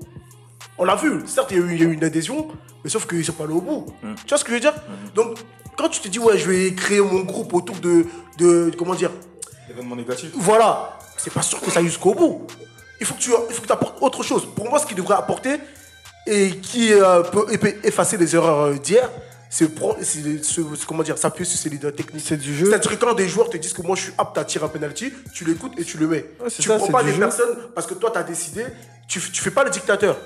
[0.77, 2.47] On l'a vu, certes, il y, a eu, il y a eu une adhésion,
[2.83, 3.87] mais sauf qu'ils sont pas allés au bout.
[4.03, 4.13] Mm.
[4.15, 4.73] Tu vois ce que je veux dire?
[5.15, 5.37] Donc,
[5.75, 8.05] quand tu te dis, ouais, je vais créer mon groupe autour de.
[8.37, 9.09] de comment dire?
[9.71, 10.29] Événement négatif.
[10.35, 12.45] Voilà, c'est pas sûr que ça aille jusqu'au bout.
[12.99, 14.47] Il faut que tu il faut que apportes autre chose.
[14.55, 15.59] Pour moi, ce qu'il devrait apporter
[16.25, 17.47] et qui euh, peut
[17.83, 19.09] effacer les erreurs euh, d'hier,
[19.49, 22.23] ce- ce- comment dire, s'appuyer sur ses leaders techniques.
[22.25, 22.67] C'est du jeu.
[22.69, 24.69] C'est-à-dire que quand des joueurs te disent que moi je suis apte à tirer un
[24.69, 26.25] penalty, tu l'écoutes et tu le mets.
[26.41, 27.19] Ouais, tu ça, prends pas des jeu.
[27.19, 28.65] personnes parce que toi tu as décidé,
[29.07, 30.17] tu, tu fais pas le dictateur.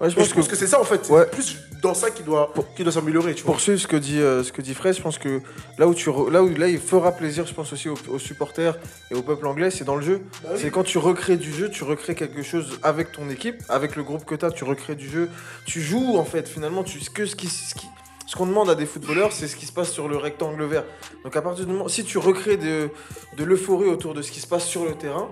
[0.00, 2.10] Ouais, je pense je pense que que, c'est ça en fait, c'est plus dans ça
[2.10, 3.34] qu'il doit, qu'il doit s'améliorer.
[3.34, 3.52] Tu vois.
[3.52, 5.40] pour suivre ce que dit euh, ce que dit Fred, je pense que
[5.78, 8.18] là où tu re- là où là il fera plaisir, je pense aussi aux, aux
[8.18, 8.78] supporters
[9.10, 10.22] et au peuple anglais, c'est dans le jeu.
[10.42, 10.58] Bah oui.
[10.62, 14.02] C'est quand tu recrées du jeu, tu recrées quelque chose avec ton équipe, avec le
[14.02, 15.28] groupe que tu as, tu recrées du jeu,
[15.66, 17.86] tu joues en fait finalement, tu que ce qui ce qui
[18.30, 20.84] ce qu'on demande à des footballeurs, c'est ce qui se passe sur le rectangle vert.
[21.24, 22.88] Donc à partir du moment, si tu recrées de,
[23.36, 25.28] de l'euphorie autour de ce qui se passe sur le terrain,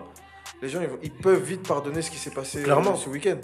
[0.60, 2.96] les gens ils peuvent vite pardonner ce qui s'est passé euh, Clairement.
[2.96, 3.38] ce week-end.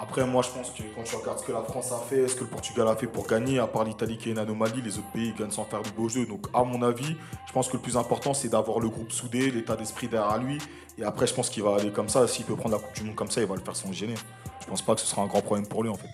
[0.00, 2.36] Après, moi, je pense que quand tu regardes ce que la France a fait, ce
[2.36, 4.98] que le Portugal a fait pour gagner, à part l'Italie qui est une anomalie, les
[4.98, 6.24] autres pays gagnent sans faire du beau jeu.
[6.26, 7.16] Donc, à mon avis,
[7.48, 10.58] je pense que le plus important, c'est d'avoir le groupe soudé, l'état d'esprit derrière lui.
[10.98, 12.28] Et après, je pense qu'il va aller comme ça.
[12.28, 14.14] S'il peut prendre la Coupe du Monde comme ça, il va le faire sans gêner.
[14.60, 16.08] Je pense pas que ce sera un grand problème pour lui, en fait.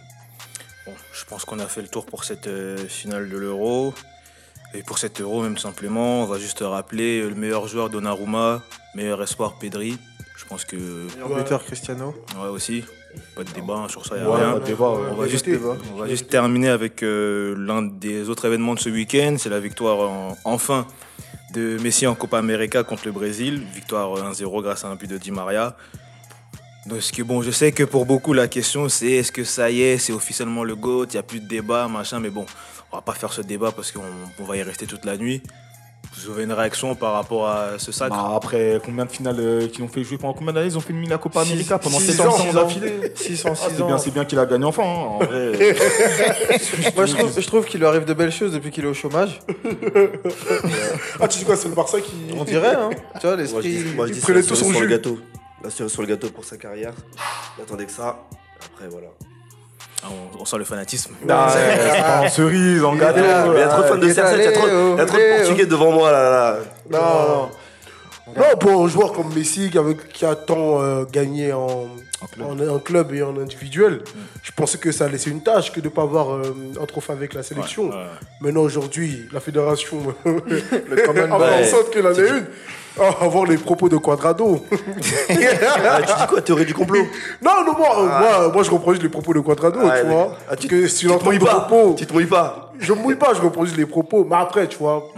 [0.87, 3.95] Bon, je pense qu'on a fait le tour pour cette euh, finale de l'Euro.
[4.75, 8.63] Et pour cet Euro, même simplement, on va juste rappeler euh, le meilleur joueur Donnarumma,
[8.95, 9.99] meilleur espoir Pedri.
[10.37, 11.43] Je pense que Meilleur Ouais.
[11.43, 12.15] buteur Cristiano.
[12.43, 12.83] ouais aussi,
[13.37, 14.53] pas de débat hein, sur ça, y a Ouais, rien.
[14.55, 15.09] pas de débat, ouais.
[15.13, 15.47] On va juste,
[15.93, 19.37] on va juste terminer avec euh, l'un des autres événements de ce week-end.
[19.39, 20.87] C'est la victoire en- enfin
[21.55, 23.63] de Messi en Copa América contre le Brésil.
[23.75, 25.77] Victoire euh, 1-0 grâce à un but de Di Maria.
[26.87, 29.71] Donc, ce que, bon, je sais que pour beaucoup, la question c'est est-ce que ça
[29.71, 32.45] y est, c'est officiellement le GOAT, il n'y a plus de débat, machin, mais bon,
[32.91, 34.01] on va pas faire ce débat parce qu'on
[34.41, 35.43] on va y rester toute la nuit.
[36.15, 39.67] Vous avez une réaction par rapport à ce sac Bah, après, combien de finales euh,
[39.69, 41.99] qu'ils ont fait jouer pendant combien d'années Ils ont fait une mini Copa América pendant
[42.01, 42.53] six 7 ans, ans, six ans.
[42.53, 43.13] d'affilée.
[43.15, 43.87] 6 en Ah, 6 c'est ans.
[43.87, 44.83] bien, c'est bien qu'il a gagné enfin.
[44.83, 44.87] hein.
[44.87, 45.53] En vrai,
[46.97, 48.95] Moi, je trouve, je trouve qu'il lui arrive de belles choses depuis qu'il est au
[48.95, 49.41] chômage.
[51.21, 52.13] Ah, tu sais quoi, c'est le Barça qui.
[52.37, 52.91] On dirait, hein.
[53.21, 53.63] Tu vois, l'esprit.
[53.63, 54.89] dis, dis il prenait tout sur, son jus.
[54.89, 55.19] gâteau.
[55.65, 56.93] La cerise sur le gâteau pour sa carrière.
[57.59, 58.17] Il attendait que ça.
[58.65, 59.09] Après, voilà.
[60.05, 61.15] Ah, on, on sent le fanatisme.
[61.29, 63.21] Ah, ouais, c'est pas en cerise, en gâteau.
[63.21, 65.93] il y a trop de fans de CR7, il y a trop, de Portugais devant
[65.93, 66.31] moi là.
[66.31, 66.59] là.
[66.91, 66.99] Non,
[67.29, 67.51] non.
[68.29, 71.89] Non, pour un joueur comme Messi qui, avait- qui a tant euh, gagné en,
[72.33, 72.47] club.
[72.71, 74.03] en, en club et en individuel,
[74.43, 77.13] je pensais que ça laissait une tâche que de ne pas avoir euh, un trophée
[77.13, 77.89] avec la sélection.
[77.89, 78.03] Ouais, ouais.
[78.41, 79.99] Maintenant, aujourd'hui, la fédération
[81.33, 82.47] en sorte qu'il en ait une.
[83.01, 84.65] Ah, avoir les propos de Quadrado.
[85.31, 86.43] Ah, tu dis quoi?
[86.43, 87.07] Théorie du complot
[87.43, 87.89] non, non, moi,
[88.21, 90.37] moi, moi, je reprends juste les propos de Quadrado, tu vois.
[90.49, 92.69] Ah, tu- Parce que si Tu te l'entends mouilles pas propos, Tu te mouilles pas
[92.79, 94.27] je me mouille pas, je reprends juste les propos.
[94.29, 95.09] Mais après, tu vois.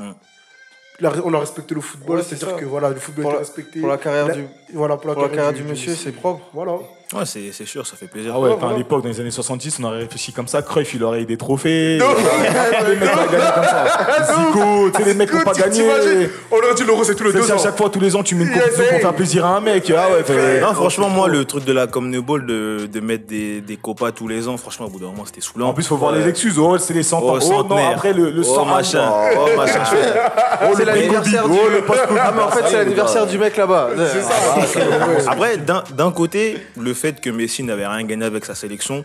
[1.02, 3.80] On a respecté le football, Ouais, c'est-à-dire que voilà, le football Pour est la- respecté.
[3.80, 6.40] pour la carrière du- voilà, pour la Pour la carrière du monsieur, c'est propre.
[6.52, 6.72] Voilà.
[7.14, 8.32] Ouais, c'est c'est sûr, ça fait plaisir.
[8.34, 10.62] Ah ouais, à l'époque, dans les années 70, on aurait réfléchi comme ça.
[10.62, 11.98] Cruyff, il aurait eu des trophées.
[12.00, 12.06] Non.
[12.88, 13.86] les mecs ont gagné comme ça.
[14.34, 15.84] Zico, tu sais, les mecs n'ont pas gagné.
[16.50, 18.22] On aurait dit l'euro, c'est tous les C'est deux à chaque fois, tous les ans,
[18.24, 19.92] tu mets une compétition pour faire plaisir à un mec.
[19.96, 23.60] Ah ouais, fait- Non, franchement, moi, le truc de la Comneball de, de mettre des,
[23.60, 25.68] des copas tous les ans, franchement, au bout d'un moment, c'était saoulant.
[25.68, 26.58] En plus, il faut voir les excuses.
[26.58, 27.22] Oh, c'est les 100 ans.
[27.26, 29.12] Oh, Oh, non, après le, le Oh, 100 machin.
[29.36, 29.80] Oh, machin.
[30.76, 31.54] C'est l'anniversaire du.
[31.54, 32.20] Oh, le post-Covid.
[32.20, 33.90] Ah, mais en fait, c'est l'anniversaire du mec là-bas.
[35.26, 39.04] Après, d'un côté, le fait que Messi n'avait rien gagné avec sa sélection,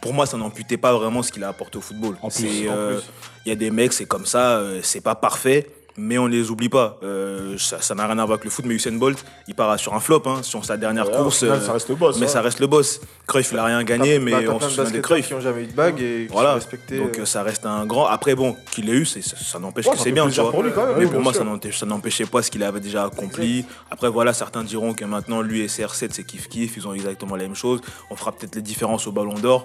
[0.00, 2.16] pour moi, ça n'amputait pas vraiment ce qu'il a apporté au football.
[2.22, 3.00] Euh.
[3.44, 5.66] Il y a des mecs, c'est comme ça, euh, c'est pas parfait,
[5.98, 6.98] mais on les oublie pas.
[7.02, 9.94] Euh, ça n'a rien à voir avec le foot, mais Usain Bolt, il part sur
[9.94, 11.40] un flop, hein, sur sa dernière Ouais, course.
[11.40, 12.28] final, ça reste le boss, Mais ouais.
[12.28, 13.00] ça reste le boss.
[13.26, 15.26] Cruyff, il a rien gagné, mais Bah, on se souvient de Cruyff.
[15.26, 16.50] qui ont jamais eu de bague et qui Voilà.
[16.50, 16.98] sont respectés.
[16.98, 18.06] Donc euh, euh, ça reste un grand.
[18.06, 20.52] Après bon, qu'il l'ait eu, ça, n'empêche Ouais, que c'est bien, tu plaisir vois.
[20.52, 21.44] pour lui, quand même, Mais oui, pour moi, sûr.
[21.74, 23.64] ça n'empêchait pas ce qu'il avait déjà accompli.
[23.90, 27.36] Après voilà, certains diront que maintenant lui et CR7 c'est kiff kiff, ils ont exactement
[27.36, 27.80] la même chose.
[28.10, 29.64] On fera peut-être les différences au Ballon d'Or.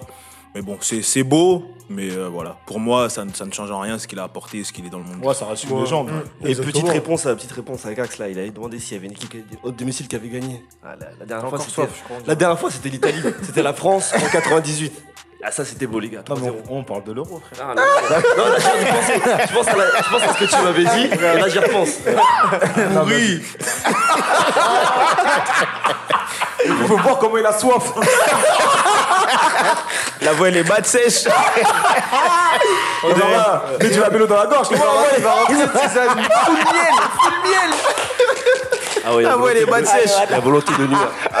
[0.54, 2.56] Mais bon, c'est c'est beau, mais euh, voilà.
[2.66, 4.72] Pour moi, ça, ne- ça ne change en rien ce qu'il a apporté et ce
[4.72, 5.24] qu'il est dans le monde.
[5.24, 5.80] Ouais, ça une Ouais.
[5.80, 6.10] légende.
[6.44, 6.72] Et Exactement.
[6.72, 9.12] petite réponse à petite réponse à Gax là, il avait demandé s'il y avait une
[9.14, 9.34] équipe
[9.64, 10.64] haute domicile qui avait gagné.
[10.84, 12.18] Ah, la, la dernière fois c'était soif, je crois.
[12.24, 14.92] la dernière fois c'était l'Italie, c'était la France en 98.
[15.46, 16.22] Ah ça c'était beau les gars.
[16.28, 16.52] Non, mais 3-0.
[16.70, 17.66] on, on parle de l'euro, frère.
[17.68, 17.82] Ah, là,
[18.38, 19.12] non, là, j'ai repensé.
[19.48, 21.58] je, pense à la- je pense à ce que tu m'avais dit, et là j'y
[21.58, 21.98] repense.
[23.06, 23.42] Oui.
[26.66, 27.82] Il faut voir comment il a soif.
[30.22, 31.24] La voix elle est batte sèche.
[33.02, 33.26] On dirait,
[33.80, 34.68] mets du labello dans la gorge.
[34.68, 35.22] tu vois, ouais.
[39.06, 40.10] Ah ouais, La voix elle est batte sèche.
[40.30, 41.08] La volonté de nuire.
[41.32, 41.38] Ah,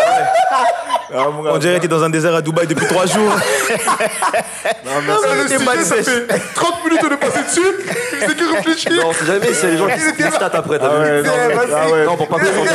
[1.12, 3.32] gars, On dirait qu'il est dans un désert à Dubaï depuis trois jours.
[3.34, 5.00] Ah,
[5.34, 6.04] le c'est ça sèche.
[6.06, 7.74] fait 30 minutes de passer dessus.
[8.20, 8.92] C'est que réfléchir.
[8.92, 10.78] Non, on sait jamais s'il y a des gens qui se après.
[10.82, 12.04] Ah ouais, non, mais- ah ouais.
[12.04, 12.70] Non, pour pas confondre.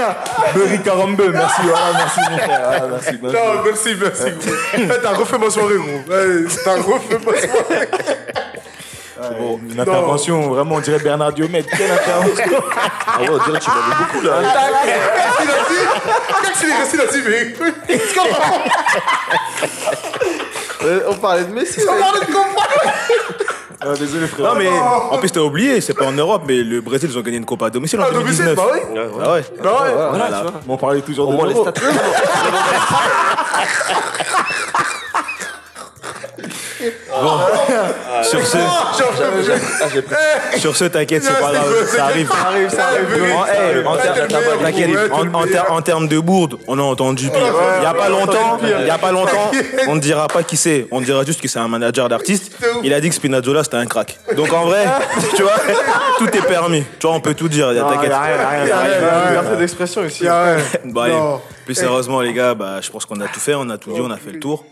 [0.54, 2.60] Berry Carambe, merci, voilà, merci mon frère.
[2.64, 3.36] Ah, merci, merci.
[3.36, 4.30] Non, merci, merci.
[4.30, 4.54] gros.
[4.78, 6.14] Eh, T'as refait ma soirée, gros.
[6.16, 7.88] Eh, T'as refait ma soirée.
[9.20, 11.66] Ouais, une intervention, vraiment, on dirait Bernard Diomède.
[11.66, 12.44] Quelle intervention
[13.06, 14.32] Ah ouais, on dirait que tu m'avais beaucoup là.
[15.42, 15.84] Il a dit.
[16.42, 17.54] Qu'est-ce qu'il est resté là-dessus, mais.
[20.82, 21.82] Euh, On parlait de Messi.
[21.86, 22.68] On parlait de combat.
[23.82, 24.46] Ah, Désolé, frère.
[24.52, 27.22] Non mais en plus t'as oublié, c'est pas en Europe, mais le Brésil ils ont
[27.22, 28.56] gagné une Copa à domicile en Ah, domicile, 2019.
[28.56, 28.80] bah oui.
[29.22, 29.44] Ah ouais.
[29.64, 30.08] Non, ouais.
[30.10, 30.52] Voilà, tu vois.
[30.66, 31.66] Mais on parlait toujours Au de moins les l'euro.
[31.70, 31.80] stats.
[38.22, 38.92] Sur ce, Ah,
[39.88, 40.60] pris.
[40.60, 42.28] sur ce, t'inquiète, c'est pas grave, ça arrive.
[42.28, 43.86] Ça arrive, ça arrive.
[45.70, 47.54] En, termes de bourde, on a entendu pire.
[47.78, 49.50] Il y a pas longtemps, il y a pas longtemps,
[49.88, 50.86] on ne dira pas qui c'est.
[50.90, 52.52] On dira juste que c'est un manager d'artiste.
[52.82, 54.18] Il a dit que Spinazzola c'était un crack.
[54.36, 54.84] Donc en vrai,
[55.36, 55.56] tu vois,
[56.18, 56.84] tout est permis.
[56.98, 57.68] Tu vois, on peut tout dire.
[57.68, 58.12] T'inquiète.
[58.12, 59.30] rien, y a.
[59.30, 60.26] Liberté d'expression ici.
[60.28, 60.56] Ah
[61.64, 64.00] plus sérieusement les gars, bah, je pense qu'on a tout fait, on a tout dit,
[64.00, 64.64] on a fait le tour.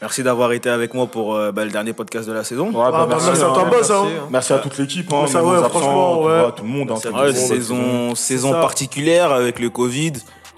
[0.00, 2.66] Merci d'avoir été avec moi pour euh, bah, le dernier podcast de la saison.
[2.66, 3.52] Ouais, bah, Ah, bah, merci, merci à hein.
[3.54, 3.90] toi, boss.
[3.90, 4.02] hein.
[4.02, 4.28] Merci, hein.
[4.30, 6.52] Merci à toute l'équipe, hein, Ça, même ouais, aux absents, franchement, ouais.
[6.56, 6.90] tout le monde.
[6.90, 10.12] hein, tout le Ouais, monde, saison, particulière avec le Covid.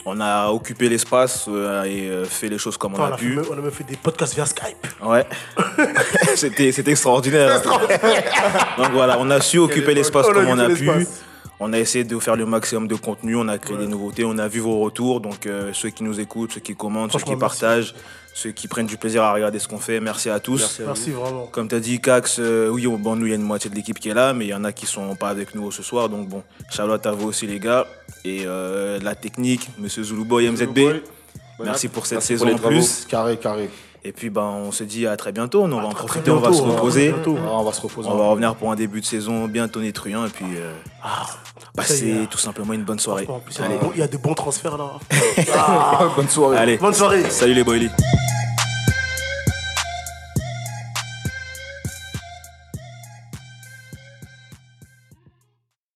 [0.08, 3.16] On a occupé l'espace euh, et euh, fait les choses comme on On a a,
[3.16, 3.38] fait, pu.
[3.50, 4.86] on a même fait des podcasts via Skype.
[5.04, 5.26] Ouais.
[6.36, 7.60] c'était, c'était extraordinaire.
[8.78, 10.88] Donc voilà, on a su occuper l'espace comme on a pu.
[11.58, 14.36] On a essayé de faire le maximum de contenu, on a créé des nouveautés, on
[14.38, 15.20] a vu vos retours.
[15.20, 17.94] Donc euh, ceux qui nous écoutent, ceux qui commentent, ceux qui partagent,
[18.36, 19.98] ceux qui prennent du plaisir à regarder ce qu'on fait.
[19.98, 20.60] Merci à tous.
[20.60, 21.46] Merci, Merci vraiment.
[21.46, 23.70] Comme tu as dit, Cax, euh, oui, oh, bon, nous, il y a une moitié
[23.70, 25.54] de l'équipe qui est là, mais il y en a qui ne sont pas avec
[25.54, 26.10] nous ce soir.
[26.10, 27.86] Donc, bon, Charlotte, à vous aussi, les gars.
[28.26, 31.00] Et euh, la technique, Monsieur Zoulouboy, MZB.
[31.64, 33.06] Merci pour cette saison en plus.
[33.08, 33.70] Carré, carré.
[34.04, 35.64] Et puis, ben, on se dit à très bientôt.
[35.64, 37.14] on va en profiter, on va se reposer.
[37.16, 38.06] Ah, on va se reposer.
[38.06, 40.26] On va revenir pour un début de saison bien tonitruant.
[40.26, 40.44] Et puis.
[40.56, 41.26] Euh, ah
[41.82, 43.26] c'est tout simplement une bonne soirée.
[43.94, 44.92] Il y a de bons transferts là.
[45.54, 46.08] Ah.
[46.16, 46.58] bonne soirée.
[46.58, 46.76] Allez.
[46.78, 47.28] Bonne soirée.
[47.30, 47.90] Salut les boilies.